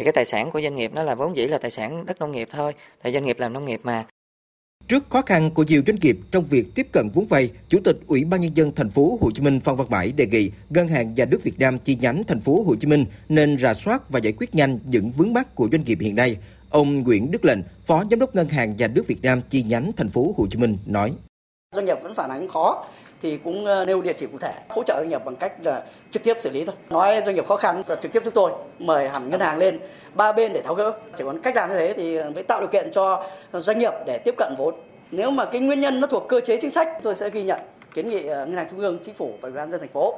thì 0.00 0.04
cái 0.04 0.12
tài 0.12 0.24
sản 0.24 0.50
của 0.50 0.60
doanh 0.60 0.76
nghiệp 0.76 0.90
nó 0.94 1.02
là 1.02 1.14
vốn 1.14 1.36
dĩ 1.36 1.46
là 1.46 1.58
tài 1.58 1.70
sản 1.70 2.06
đất 2.06 2.20
nông 2.20 2.32
nghiệp 2.32 2.48
thôi, 2.52 2.74
tại 3.02 3.12
doanh 3.12 3.24
nghiệp 3.24 3.38
làm 3.38 3.52
nông 3.52 3.64
nghiệp 3.64 3.80
mà. 3.82 4.04
Trước 4.88 5.10
khó 5.10 5.22
khăn 5.22 5.50
của 5.50 5.62
nhiều 5.62 5.82
doanh 5.86 5.96
nghiệp 6.02 6.18
trong 6.30 6.44
việc 6.44 6.66
tiếp 6.74 6.86
cận 6.92 7.08
vốn 7.14 7.26
vay, 7.26 7.50
Chủ 7.68 7.78
tịch 7.84 7.96
Ủy 8.06 8.24
ban 8.24 8.40
nhân 8.40 8.50
dân 8.54 8.72
thành 8.74 8.90
phố 8.90 9.18
Hồ 9.20 9.30
Chí 9.34 9.42
Minh 9.42 9.60
Phan 9.60 9.76
Văn 9.76 9.86
Mãi 9.90 10.12
đề 10.12 10.26
nghị 10.26 10.50
Ngân 10.70 10.88
hàng 10.88 11.14
Nhà 11.14 11.24
nước 11.24 11.42
Việt 11.42 11.58
Nam 11.58 11.78
chi 11.78 11.96
nhánh 12.00 12.22
thành 12.24 12.40
phố 12.40 12.62
Hồ 12.66 12.74
Chí 12.76 12.86
Minh 12.86 13.04
nên 13.28 13.58
rà 13.58 13.74
soát 13.74 14.10
và 14.10 14.20
giải 14.20 14.32
quyết 14.32 14.54
nhanh 14.54 14.78
những 14.84 15.10
vướng 15.10 15.32
mắc 15.32 15.54
của 15.54 15.68
doanh 15.72 15.84
nghiệp 15.84 15.98
hiện 16.00 16.14
nay. 16.14 16.36
Ông 16.70 17.02
Nguyễn 17.02 17.30
Đức 17.30 17.44
Lệnh, 17.44 17.58
Phó 17.86 18.04
Giám 18.10 18.18
đốc 18.18 18.34
Ngân 18.34 18.48
hàng 18.48 18.76
Nhà 18.76 18.86
nước 18.86 19.06
Việt 19.06 19.22
Nam 19.22 19.40
chi 19.50 19.62
nhánh 19.62 19.92
thành 19.96 20.08
phố 20.08 20.34
Hồ 20.36 20.46
Chí 20.50 20.58
Minh 20.58 20.78
nói: 20.86 21.12
Doanh 21.74 21.84
nghiệp 21.84 21.96
vẫn 22.02 22.14
phản 22.14 22.30
ánh 22.30 22.48
khó 22.48 22.86
thì 23.22 23.38
cũng 23.44 23.64
ờ, 23.64 23.84
nêu 23.84 24.02
địa 24.02 24.12
chỉ 24.12 24.26
cụ 24.26 24.38
thể, 24.38 24.52
hỗ 24.68 24.82
trợ 24.82 24.94
doanh 24.96 25.08
nghiệp 25.08 25.24
bằng 25.24 25.36
cách 25.36 25.52
là 25.62 25.82
trực 26.10 26.22
tiếp 26.22 26.36
xử 26.40 26.50
lý 26.50 26.64
thôi. 26.64 26.74
Nói 26.90 27.22
doanh 27.24 27.34
nghiệp 27.34 27.46
khó 27.48 27.56
khăn 27.56 27.82
và 27.86 27.94
trực 27.96 28.12
tiếp 28.12 28.20
chúng 28.24 28.34
tôi, 28.34 28.52
mời 28.78 29.08
hẳn 29.08 29.30
ngân 29.30 29.40
hàng 29.40 29.58
lên 29.58 29.80
ba 30.14 30.32
bên 30.32 30.52
để 30.52 30.62
tháo 30.62 30.74
gỡ. 30.74 30.92
Chỉ 31.16 31.24
còn 31.24 31.40
cách 31.40 31.56
làm 31.56 31.70
như 31.70 31.76
thế 31.76 31.94
thì 31.96 32.22
mới 32.22 32.42
tạo 32.42 32.60
điều 32.60 32.68
kiện 32.68 32.90
cho 32.92 33.26
doanh 33.52 33.78
nghiệp 33.78 33.92
để 34.06 34.18
tiếp 34.18 34.34
cận 34.38 34.54
vốn. 34.58 34.74
Nếu 35.10 35.30
mà 35.30 35.44
cái 35.44 35.60
nguyên 35.60 35.80
nhân 35.80 36.00
nó 36.00 36.06
thuộc 36.06 36.28
cơ 36.28 36.40
chế 36.40 36.58
chính 36.60 36.70
sách, 36.70 36.88
tôi 37.02 37.14
sẽ 37.14 37.30
ghi 37.30 37.42
nhận, 37.42 37.60
kiến 37.94 38.08
nghị 38.08 38.26
ờ, 38.26 38.46
ngân 38.46 38.56
hàng 38.56 38.66
trung 38.70 38.78
ương, 38.78 38.98
chính 39.04 39.14
phủ 39.14 39.32
và 39.40 39.48
ủy 39.48 39.56
ban 39.56 39.70
dân 39.70 39.80
thành 39.80 39.88
phố. 39.88 40.14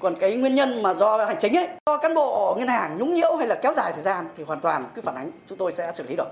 Còn 0.00 0.14
cái 0.14 0.36
nguyên 0.36 0.54
nhân 0.54 0.82
mà 0.82 0.94
do 0.94 1.24
hành 1.24 1.36
chính 1.40 1.56
ấy, 1.56 1.68
do 1.86 1.96
cán 1.96 2.14
bộ 2.14 2.54
ngân 2.58 2.68
hàng 2.68 2.98
nhũng 2.98 3.14
nhiễu 3.14 3.36
hay 3.36 3.46
là 3.46 3.54
kéo 3.54 3.72
dài 3.76 3.92
thời 3.92 4.02
gian 4.02 4.28
thì 4.36 4.44
hoàn 4.44 4.60
toàn 4.60 4.84
cứ 4.94 5.02
phản 5.02 5.14
ánh, 5.14 5.30
chúng 5.48 5.58
tôi 5.58 5.72
sẽ 5.72 5.92
xử 5.94 6.04
lý 6.08 6.16
được. 6.16 6.28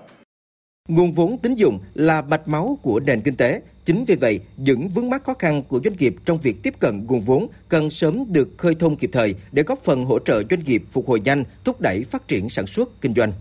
Nguồn 0.89 1.13
vốn 1.13 1.39
tín 1.39 1.55
dụng 1.55 1.79
là 1.95 2.23
mạch 2.23 2.49
máu 2.49 2.79
của 2.83 3.01
nền 3.01 3.21
kinh 3.21 3.37
tế. 3.37 3.63
Chính 3.85 4.05
vì 4.05 4.15
vậy, 4.15 4.41
những 4.57 4.89
vướng 4.89 5.11
mắc 5.11 5.25
khó 5.25 5.35
khăn 5.39 5.63
của 5.69 5.81
doanh 5.85 5.97
nghiệp 5.97 6.17
trong 6.25 6.39
việc 6.41 6.63
tiếp 6.63 6.75
cận 6.79 7.07
nguồn 7.07 7.21
vốn 7.21 7.47
cần 7.69 7.91
sớm 7.91 8.25
được 8.29 8.49
khơi 8.59 8.75
thông 8.75 8.97
kịp 8.97 9.11
thời 9.13 9.35
để 9.53 9.63
góp 9.63 9.85
phần 9.85 10.05
hỗ 10.05 10.19
trợ 10.19 10.43
doanh 10.51 10.65
nghiệp 10.65 10.83
phục 10.93 11.09
hồi 11.09 11.21
nhanh, 11.21 11.45
thúc 11.65 11.81
đẩy 11.81 12.05
phát 12.05 12.29
triển 12.29 12.49
sản 12.49 12.67
xuất, 12.67 13.01
kinh 13.01 13.15
doanh. 13.15 13.33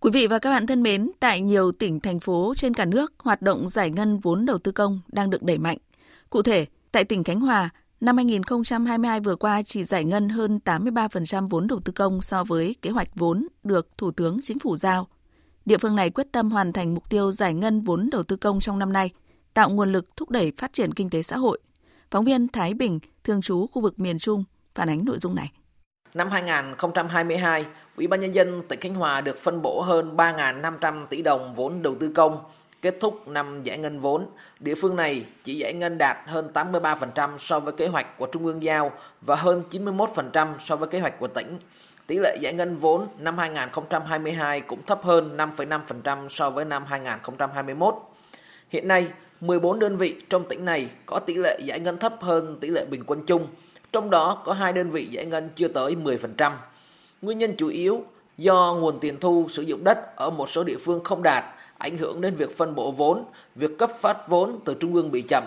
Quý 0.00 0.10
vị 0.12 0.26
và 0.26 0.38
các 0.38 0.50
bạn 0.50 0.66
thân 0.66 0.82
mến, 0.82 1.10
tại 1.20 1.40
nhiều 1.40 1.72
tỉnh, 1.72 2.00
thành 2.00 2.20
phố 2.20 2.54
trên 2.56 2.74
cả 2.74 2.84
nước, 2.84 3.12
hoạt 3.18 3.42
động 3.42 3.68
giải 3.68 3.90
ngân 3.90 4.20
vốn 4.20 4.44
đầu 4.44 4.58
tư 4.58 4.72
công 4.72 5.00
đang 5.12 5.30
được 5.30 5.42
đẩy 5.42 5.58
mạnh. 5.58 5.78
Cụ 6.30 6.42
thể, 6.42 6.66
tại 6.98 7.04
tỉnh 7.04 7.24
Khánh 7.24 7.40
Hòa, 7.40 7.70
năm 8.00 8.16
2022 8.16 9.20
vừa 9.20 9.36
qua 9.36 9.62
chỉ 9.62 9.84
giải 9.84 10.04
ngân 10.04 10.28
hơn 10.28 10.60
83% 10.64 11.48
vốn 11.48 11.66
đầu 11.66 11.80
tư 11.84 11.92
công 11.92 12.22
so 12.22 12.44
với 12.44 12.76
kế 12.82 12.90
hoạch 12.90 13.08
vốn 13.14 13.46
được 13.64 13.98
Thủ 13.98 14.10
tướng 14.10 14.38
Chính 14.42 14.58
phủ 14.58 14.76
giao. 14.76 15.06
Địa 15.64 15.78
phương 15.78 15.96
này 15.96 16.10
quyết 16.10 16.26
tâm 16.32 16.50
hoàn 16.50 16.72
thành 16.72 16.94
mục 16.94 17.10
tiêu 17.10 17.32
giải 17.32 17.54
ngân 17.54 17.80
vốn 17.80 18.08
đầu 18.12 18.22
tư 18.22 18.36
công 18.36 18.60
trong 18.60 18.78
năm 18.78 18.92
nay, 18.92 19.10
tạo 19.54 19.70
nguồn 19.70 19.92
lực 19.92 20.16
thúc 20.16 20.30
đẩy 20.30 20.52
phát 20.56 20.72
triển 20.72 20.94
kinh 20.94 21.10
tế 21.10 21.22
xã 21.22 21.36
hội. 21.36 21.58
Phóng 22.10 22.24
viên 22.24 22.48
Thái 22.48 22.74
Bình, 22.74 22.98
thường 23.24 23.40
trú 23.40 23.66
khu 23.66 23.82
vực 23.82 24.00
miền 24.00 24.18
Trung, 24.18 24.44
phản 24.74 24.88
ánh 24.88 25.04
nội 25.04 25.18
dung 25.18 25.34
này. 25.34 25.52
Năm 26.14 26.30
2022, 26.30 27.66
Ủy 27.96 28.06
ban 28.06 28.20
Nhân 28.20 28.34
dân 28.34 28.62
tỉnh 28.68 28.80
Khánh 28.80 28.94
Hòa 28.94 29.20
được 29.20 29.38
phân 29.38 29.62
bổ 29.62 29.80
hơn 29.80 30.16
3.500 30.16 31.06
tỷ 31.06 31.22
đồng 31.22 31.54
vốn 31.54 31.82
đầu 31.82 31.94
tư 32.00 32.12
công. 32.14 32.44
Kết 32.82 32.96
thúc 33.00 33.28
năm 33.28 33.62
giải 33.62 33.78
ngân 33.78 34.00
vốn, 34.00 34.26
địa 34.60 34.74
phương 34.74 34.96
này 34.96 35.24
chỉ 35.44 35.54
giải 35.54 35.74
ngân 35.74 35.98
đạt 35.98 36.16
hơn 36.26 36.50
83% 36.54 37.38
so 37.38 37.60
với 37.60 37.72
kế 37.72 37.86
hoạch 37.86 38.18
của 38.18 38.26
Trung 38.26 38.46
ương 38.46 38.62
giao 38.62 38.92
và 39.20 39.36
hơn 39.36 39.62
91% 39.70 40.54
so 40.58 40.76
với 40.76 40.88
kế 40.88 41.00
hoạch 41.00 41.18
của 41.18 41.28
tỉnh. 41.28 41.58
Tỷ 42.06 42.18
lệ 42.18 42.36
giải 42.40 42.52
ngân 42.52 42.76
vốn 42.76 43.08
năm 43.18 43.38
2022 43.38 44.60
cũng 44.60 44.82
thấp 44.86 45.04
hơn 45.04 45.36
5,5% 45.36 46.28
so 46.28 46.50
với 46.50 46.64
năm 46.64 46.84
2021. 46.88 47.94
Hiện 48.68 48.88
nay, 48.88 49.08
14 49.40 49.78
đơn 49.78 49.96
vị 49.96 50.16
trong 50.28 50.48
tỉnh 50.48 50.64
này 50.64 50.88
có 51.06 51.18
tỷ 51.18 51.34
lệ 51.34 51.58
giải 51.64 51.80
ngân 51.80 51.98
thấp 51.98 52.14
hơn 52.20 52.58
tỷ 52.60 52.68
lệ 52.68 52.84
bình 52.90 53.02
quân 53.06 53.26
chung, 53.26 53.46
trong 53.92 54.10
đó 54.10 54.42
có 54.44 54.52
hai 54.52 54.72
đơn 54.72 54.90
vị 54.90 55.04
giải 55.04 55.26
ngân 55.26 55.50
chưa 55.54 55.68
tới 55.68 55.94
10%. 55.94 56.52
Nguyên 57.22 57.38
nhân 57.38 57.54
chủ 57.58 57.68
yếu 57.68 58.04
do 58.36 58.76
nguồn 58.80 59.00
tiền 59.00 59.20
thu 59.20 59.46
sử 59.48 59.62
dụng 59.62 59.84
đất 59.84 60.16
ở 60.16 60.30
một 60.30 60.50
số 60.50 60.64
địa 60.64 60.78
phương 60.84 61.04
không 61.04 61.22
đạt, 61.22 61.44
ảnh 61.78 61.96
hưởng 61.96 62.20
đến 62.20 62.34
việc 62.34 62.56
phân 62.56 62.74
bổ 62.74 62.90
vốn, 62.90 63.24
việc 63.54 63.78
cấp 63.78 63.90
phát 64.00 64.28
vốn 64.28 64.60
từ 64.64 64.74
trung 64.80 64.94
ương 64.94 65.10
bị 65.10 65.22
chậm. 65.22 65.44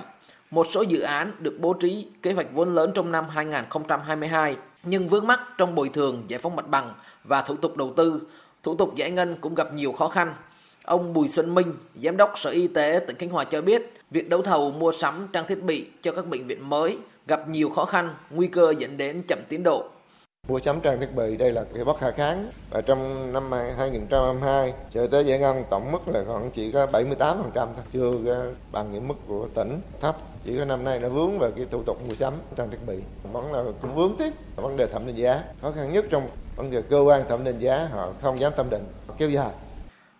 Một 0.51 0.67
số 0.71 0.81
dự 0.81 1.00
án 1.00 1.31
được 1.39 1.57
bố 1.59 1.73
trí 1.73 2.07
kế 2.21 2.33
hoạch 2.33 2.47
vốn 2.53 2.75
lớn 2.75 2.91
trong 2.95 3.11
năm 3.11 3.25
2022 3.29 4.55
nhưng 4.83 5.07
vướng 5.07 5.27
mắc 5.27 5.39
trong 5.57 5.75
bồi 5.75 5.89
thường, 5.89 6.23
giải 6.27 6.39
phóng 6.39 6.55
mặt 6.55 6.67
bằng 6.67 6.93
và 7.23 7.41
thủ 7.41 7.55
tục 7.55 7.77
đầu 7.77 7.93
tư, 7.97 8.21
thủ 8.63 8.75
tục 8.75 8.95
giải 8.95 9.11
ngân 9.11 9.35
cũng 9.41 9.55
gặp 9.55 9.73
nhiều 9.73 9.91
khó 9.91 10.07
khăn. 10.07 10.33
Ông 10.83 11.13
Bùi 11.13 11.27
Xuân 11.27 11.55
Minh, 11.55 11.73
Giám 11.95 12.17
đốc 12.17 12.33
Sở 12.35 12.50
Y 12.50 12.67
tế 12.67 13.01
tỉnh 13.07 13.15
Khánh 13.17 13.29
Hòa 13.29 13.43
cho 13.43 13.61
biết, 13.61 13.93
việc 14.11 14.29
đấu 14.29 14.41
thầu 14.41 14.71
mua 14.71 14.91
sắm 14.91 15.27
trang 15.33 15.47
thiết 15.47 15.63
bị 15.63 15.88
cho 16.01 16.11
các 16.11 16.27
bệnh 16.27 16.47
viện 16.47 16.69
mới 16.69 16.97
gặp 17.27 17.50
nhiều 17.50 17.69
khó 17.69 17.85
khăn, 17.85 18.15
nguy 18.29 18.47
cơ 18.47 18.73
dẫn 18.77 18.97
đến 18.97 19.23
chậm 19.27 19.39
tiến 19.50 19.63
độ. 19.63 19.89
Mua 20.51 20.60
sắm 20.60 20.81
trang 20.81 21.00
thiết 21.00 21.15
bị 21.15 21.38
đây 21.38 21.51
là 21.51 21.63
cái 21.74 21.83
bất 21.83 21.98
khả 21.98 22.12
kháng 22.12 22.51
và 22.69 22.81
trong 22.81 23.33
năm 23.33 23.51
2022 23.51 24.74
cho 24.91 25.07
tới 25.12 25.25
giải 25.25 25.39
ngân 25.39 25.63
tổng 25.69 25.91
mức 25.91 26.07
là 26.07 26.24
còn 26.27 26.51
chỉ 26.51 26.71
có 26.71 26.86
78% 26.86 27.43
thôi, 27.53 27.67
chưa 27.93 28.12
bằng 28.71 28.91
những 28.91 29.07
mức 29.07 29.13
của 29.27 29.48
tỉnh 29.53 29.81
thấp. 30.01 30.15
Chỉ 30.45 30.57
có 30.57 30.65
năm 30.65 30.83
nay 30.83 31.00
nó 31.00 31.10
vướng 31.10 31.39
về 31.39 31.51
cái 31.55 31.65
thủ 31.71 31.83
tục 31.86 31.98
mua 32.07 32.15
sắm 32.15 32.33
trang 32.55 32.69
thiết 32.69 32.77
bị. 32.88 33.00
Vẫn 33.31 33.53
là 33.53 33.63
cũng 33.81 33.95
vướng 33.95 34.15
tiếp 34.19 34.33
vấn 34.55 34.77
đề 34.77 34.88
thẩm 34.88 35.07
định 35.07 35.15
giá. 35.15 35.41
Khó 35.62 35.71
khăn 35.71 35.93
nhất 35.93 36.05
trong 36.10 36.29
vấn 36.55 36.71
đề 36.71 36.81
cơ 36.81 37.00
quan 37.00 37.24
thẩm 37.29 37.43
định 37.43 37.60
giá 37.60 37.88
họ 37.91 38.10
không 38.21 38.39
dám 38.39 38.53
thẩm 38.57 38.69
định, 38.69 38.83
kéo 39.17 39.29
dài. 39.29 39.51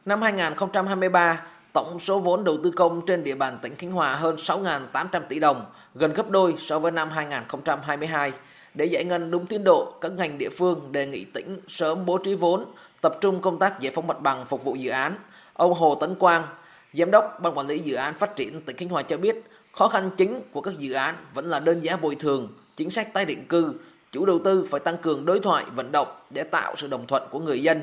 Năm 0.05 0.21
2023, 0.21 1.45
tổng 1.73 1.99
số 1.99 2.19
vốn 2.19 2.43
đầu 2.43 2.57
tư 2.63 2.71
công 2.75 3.05
trên 3.05 3.23
địa 3.23 3.35
bàn 3.35 3.59
tỉnh 3.61 3.75
Khánh 3.75 3.91
Hòa 3.91 4.15
hơn 4.15 4.35
6.800 4.35 5.21
tỷ 5.29 5.39
đồng, 5.39 5.65
gần 5.95 6.13
gấp 6.13 6.29
đôi 6.29 6.55
so 6.57 6.79
với 6.79 6.91
năm 6.91 7.09
2022. 7.09 8.31
Để 8.73 8.85
giải 8.85 9.03
ngân 9.03 9.31
đúng 9.31 9.45
tiến 9.45 9.63
độ, 9.63 9.93
các 10.01 10.11
ngành 10.11 10.37
địa 10.37 10.49
phương 10.49 10.91
đề 10.91 11.05
nghị 11.07 11.25
tỉnh 11.25 11.59
sớm 11.67 12.05
bố 12.05 12.17
trí 12.17 12.35
vốn, 12.35 12.65
tập 13.01 13.17
trung 13.21 13.41
công 13.41 13.59
tác 13.59 13.79
giải 13.79 13.91
phóng 13.95 14.07
mặt 14.07 14.21
bằng 14.21 14.45
phục 14.45 14.63
vụ 14.63 14.75
dự 14.75 14.89
án. 14.89 15.15
Ông 15.53 15.73
Hồ 15.73 15.95
Tấn 15.95 16.15
Quang, 16.15 16.43
Giám 16.93 17.11
đốc 17.11 17.39
Ban 17.41 17.57
Quản 17.57 17.67
lý 17.67 17.79
Dự 17.79 17.95
án 17.95 18.13
Phát 18.13 18.35
triển 18.35 18.61
tỉnh 18.61 18.77
Khánh 18.77 18.89
Hòa 18.89 19.01
cho 19.01 19.17
biết, 19.17 19.43
khó 19.71 19.87
khăn 19.87 20.11
chính 20.17 20.41
của 20.51 20.61
các 20.61 20.73
dự 20.77 20.93
án 20.93 21.15
vẫn 21.33 21.45
là 21.45 21.59
đơn 21.59 21.79
giá 21.79 21.97
bồi 21.97 22.15
thường, 22.15 22.47
chính 22.75 22.89
sách 22.89 23.13
tái 23.13 23.25
định 23.25 23.45
cư. 23.47 23.73
Chủ 24.11 24.25
đầu 24.25 24.39
tư 24.43 24.67
phải 24.71 24.79
tăng 24.79 24.97
cường 24.97 25.25
đối 25.25 25.39
thoại, 25.39 25.63
vận 25.75 25.91
động 25.91 26.07
để 26.29 26.43
tạo 26.43 26.73
sự 26.75 26.87
đồng 26.87 27.07
thuận 27.07 27.23
của 27.31 27.39
người 27.39 27.63
dân. 27.63 27.81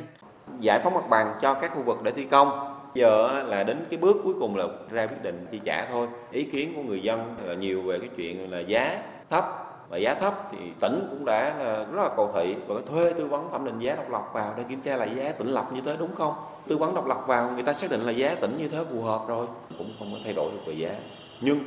Giải 0.60 0.80
phóng 0.84 0.94
mặt 0.94 1.08
bằng 1.10 1.34
cho 1.42 1.54
các 1.54 1.72
khu 1.74 1.82
vực 1.82 2.02
để 2.02 2.10
thi 2.10 2.24
công, 2.30 2.74
giờ 2.94 3.42
là 3.46 3.64
đến 3.64 3.84
cái 3.90 3.98
bước 3.98 4.16
cuối 4.24 4.34
cùng 4.40 4.56
là 4.56 4.64
ra 4.90 5.06
quyết 5.06 5.22
định 5.22 5.46
chi 5.50 5.60
trả 5.64 5.86
thôi 5.90 6.08
ý 6.30 6.44
kiến 6.44 6.72
của 6.76 6.82
người 6.82 7.00
dân 7.00 7.34
là 7.44 7.54
nhiều 7.54 7.82
về 7.82 7.98
cái 7.98 8.08
chuyện 8.16 8.50
là 8.50 8.60
giá 8.60 9.02
thấp 9.30 9.44
và 9.88 9.98
giá 9.98 10.14
thấp 10.14 10.48
thì 10.52 10.58
tỉnh 10.80 11.06
cũng 11.10 11.24
đã 11.24 11.54
rất 11.92 12.02
là 12.02 12.10
cầu 12.16 12.32
thị. 12.34 12.54
Và 12.66 12.80
thuê 12.90 13.12
tư 13.12 13.26
vấn 13.26 13.50
thẩm 13.52 13.64
định 13.64 13.78
giá 13.78 13.94
độc 13.94 14.10
lập 14.10 14.24
vào 14.32 14.54
để 14.56 14.64
kiểm 14.68 14.80
tra 14.80 14.96
lại 14.96 15.10
giá 15.16 15.32
tỉnh 15.32 15.48
lập 15.48 15.66
như 15.74 15.80
thế 15.84 15.96
đúng 15.98 16.14
không? 16.14 16.34
Tư 16.68 16.76
vấn 16.76 16.94
độc 16.94 17.06
lập 17.06 17.18
vào 17.26 17.50
người 17.50 17.62
ta 17.62 17.72
xác 17.72 17.90
định 17.90 18.02
là 18.02 18.12
giá 18.12 18.34
tỉnh 18.34 18.58
như 18.58 18.68
thế 18.68 18.84
phù 18.90 19.02
hợp 19.02 19.20
rồi. 19.28 19.46
Cũng 19.78 19.92
không 19.98 20.12
có 20.12 20.18
thay 20.24 20.32
đổi 20.32 20.50
được 20.52 20.60
về 20.66 20.74
giá. 20.74 20.94
Nhưng 21.40 21.60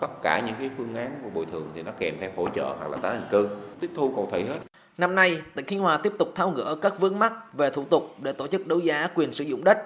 tất 0.00 0.22
cả 0.22 0.42
những 0.46 0.54
cái 0.58 0.70
phương 0.76 0.94
án 0.94 1.20
của 1.22 1.30
bồi 1.34 1.46
thường 1.46 1.70
thì 1.74 1.82
nó 1.82 1.92
kèm 1.98 2.14
theo 2.20 2.30
hỗ 2.36 2.48
trợ 2.48 2.74
hoặc 2.78 2.90
là 2.90 2.96
tái 2.96 3.14
định 3.14 3.28
cư 3.30 3.48
tiếp 3.80 3.90
thu 3.96 4.12
cầu 4.16 4.28
thị 4.32 4.42
hết. 4.42 4.58
Năm 4.98 5.14
nay, 5.14 5.38
tỉnh 5.54 5.66
Khánh 5.66 5.78
Hòa 5.78 5.96
tiếp 5.96 6.12
tục 6.18 6.28
tháo 6.34 6.50
gỡ 6.50 6.76
các 6.82 7.00
vướng 7.00 7.18
mắc 7.18 7.32
về 7.54 7.70
thủ 7.70 7.84
tục 7.84 8.14
để 8.18 8.32
tổ 8.32 8.46
chức 8.46 8.66
đấu 8.66 8.78
giá 8.78 9.08
quyền 9.14 9.32
sử 9.32 9.44
dụng 9.44 9.64
đất, 9.64 9.78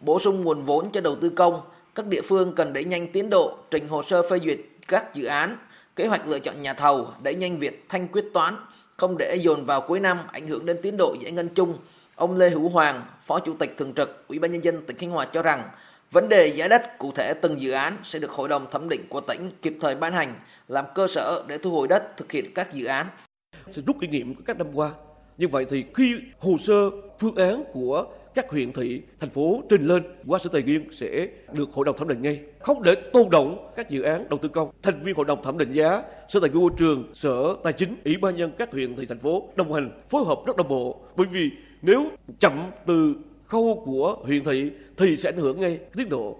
bổ 0.00 0.18
sung 0.18 0.44
nguồn 0.44 0.62
vốn 0.62 0.90
cho 0.90 1.00
đầu 1.00 1.16
tư 1.16 1.28
công. 1.28 1.60
Các 1.94 2.06
địa 2.06 2.20
phương 2.24 2.54
cần 2.54 2.72
đẩy 2.72 2.84
nhanh 2.84 3.12
tiến 3.12 3.30
độ 3.30 3.56
trình 3.70 3.88
hồ 3.88 4.02
sơ 4.02 4.22
phê 4.30 4.38
duyệt 4.38 4.58
các 4.88 5.14
dự 5.14 5.24
án, 5.24 5.56
kế 5.98 6.06
hoạch 6.06 6.28
lựa 6.28 6.38
chọn 6.38 6.62
nhà 6.62 6.74
thầu, 6.74 7.08
đẩy 7.22 7.34
nhanh 7.34 7.58
việc 7.58 7.86
thanh 7.88 8.08
quyết 8.08 8.24
toán, 8.34 8.56
không 8.96 9.18
để 9.18 9.36
dồn 9.36 9.64
vào 9.64 9.80
cuối 9.80 10.00
năm 10.00 10.18
ảnh 10.32 10.48
hưởng 10.48 10.66
đến 10.66 10.78
tiến 10.82 10.96
độ 10.98 11.16
giải 11.20 11.32
ngân 11.32 11.48
chung. 11.48 11.78
Ông 12.14 12.36
Lê 12.36 12.50
Hữu 12.50 12.68
Hoàng, 12.68 13.06
Phó 13.26 13.38
Chủ 13.40 13.54
tịch 13.58 13.74
Thường 13.76 13.94
trực 13.94 14.28
Ủy 14.28 14.38
ban 14.38 14.52
nhân 14.52 14.64
dân 14.64 14.82
tỉnh 14.86 14.96
Khánh 14.96 15.10
Hòa 15.10 15.26
cho 15.32 15.42
rằng, 15.42 15.62
vấn 16.10 16.28
đề 16.28 16.46
giá 16.46 16.68
đất 16.68 16.98
cụ 16.98 17.12
thể 17.14 17.34
từng 17.34 17.60
dự 17.60 17.70
án 17.70 17.96
sẽ 18.02 18.18
được 18.18 18.30
Hội 18.30 18.48
đồng 18.48 18.70
thẩm 18.70 18.88
định 18.88 19.06
của 19.08 19.20
tỉnh 19.20 19.50
kịp 19.62 19.76
thời 19.80 19.94
ban 19.94 20.12
hành, 20.12 20.34
làm 20.68 20.84
cơ 20.94 21.06
sở 21.06 21.44
để 21.46 21.58
thu 21.58 21.70
hồi 21.70 21.88
đất 21.88 22.16
thực 22.16 22.32
hiện 22.32 22.54
các 22.54 22.72
dự 22.72 22.86
án. 22.86 23.06
Sẽ 23.70 23.82
rút 23.86 23.96
kinh 24.00 24.10
nghiệm 24.10 24.34
của 24.34 24.42
các 24.46 24.58
năm 24.58 24.66
qua. 24.74 24.90
Như 25.38 25.48
vậy 25.48 25.66
thì 25.70 25.84
khi 25.94 26.14
hồ 26.38 26.56
sơ 26.58 26.90
phương 27.20 27.36
án 27.36 27.64
của 27.72 28.06
các 28.34 28.50
huyện 28.50 28.72
thị, 28.72 29.02
thành 29.20 29.30
phố 29.30 29.62
trình 29.68 29.86
lên 29.86 30.02
qua 30.26 30.38
sở 30.38 30.50
tài 30.52 30.62
nguyên 30.62 30.92
sẽ 30.92 31.28
được 31.52 31.72
hội 31.72 31.84
đồng 31.84 31.96
thẩm 31.96 32.08
định 32.08 32.22
ngay. 32.22 32.40
Không 32.58 32.82
để 32.82 32.94
tôn 33.12 33.30
động 33.30 33.72
các 33.76 33.90
dự 33.90 34.02
án 34.02 34.28
đầu 34.28 34.38
tư 34.42 34.48
công. 34.48 34.70
Thành 34.82 35.02
viên 35.02 35.14
hội 35.14 35.24
đồng 35.24 35.42
thẩm 35.42 35.58
định 35.58 35.72
giá, 35.72 36.02
sở 36.28 36.40
tài 36.40 36.50
nguyên 36.50 36.62
môi 36.62 36.70
trường, 36.78 37.10
sở 37.14 37.56
tài 37.64 37.72
chính, 37.72 37.96
ủy 38.04 38.16
ban 38.16 38.36
nhân 38.36 38.52
các 38.58 38.72
huyện 38.72 38.96
thị 38.96 39.06
thành 39.06 39.18
phố 39.18 39.48
đồng 39.56 39.72
hành 39.72 39.90
phối 40.10 40.24
hợp 40.24 40.38
rất 40.46 40.56
đồng 40.56 40.68
bộ. 40.68 41.00
Bởi 41.16 41.26
vì 41.32 41.50
nếu 41.82 42.10
chậm 42.38 42.70
từ 42.86 43.14
khâu 43.46 43.82
của 43.84 44.16
huyện 44.22 44.44
thị 44.44 44.70
thì 44.96 45.16
sẽ 45.16 45.30
ảnh 45.30 45.36
hưởng 45.36 45.60
ngay 45.60 45.78
tiến 45.96 46.08
độ 46.08 46.38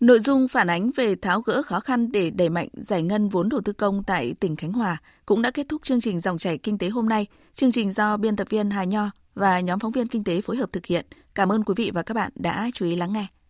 Nội 0.00 0.20
dung 0.20 0.48
phản 0.48 0.70
ánh 0.70 0.90
về 0.96 1.14
tháo 1.14 1.40
gỡ 1.40 1.62
khó 1.62 1.80
khăn 1.80 2.12
để 2.12 2.30
đẩy 2.30 2.48
mạnh 2.48 2.68
giải 2.72 3.02
ngân 3.02 3.28
vốn 3.28 3.48
đầu 3.48 3.60
tư 3.64 3.72
công 3.72 4.02
tại 4.02 4.34
tỉnh 4.40 4.56
Khánh 4.56 4.72
Hòa 4.72 4.96
cũng 5.26 5.42
đã 5.42 5.50
kết 5.50 5.66
thúc 5.68 5.82
chương 5.84 6.00
trình 6.00 6.20
dòng 6.20 6.38
chảy 6.38 6.58
kinh 6.58 6.78
tế 6.78 6.88
hôm 6.88 7.08
nay. 7.08 7.26
Chương 7.54 7.70
trình 7.70 7.90
do 7.90 8.16
biên 8.16 8.36
tập 8.36 8.46
viên 8.50 8.70
Hà 8.70 8.84
Nho 8.84 9.10
và 9.34 9.60
nhóm 9.60 9.78
phóng 9.78 9.92
viên 9.92 10.06
kinh 10.08 10.24
tế 10.24 10.40
phối 10.40 10.56
hợp 10.56 10.72
thực 10.72 10.86
hiện. 10.86 11.06
Cảm 11.34 11.52
ơn 11.52 11.64
quý 11.64 11.74
vị 11.76 11.90
và 11.94 12.02
các 12.02 12.14
bạn 12.14 12.32
đã 12.34 12.70
chú 12.74 12.86
ý 12.86 12.96
lắng 12.96 13.12
nghe. 13.12 13.26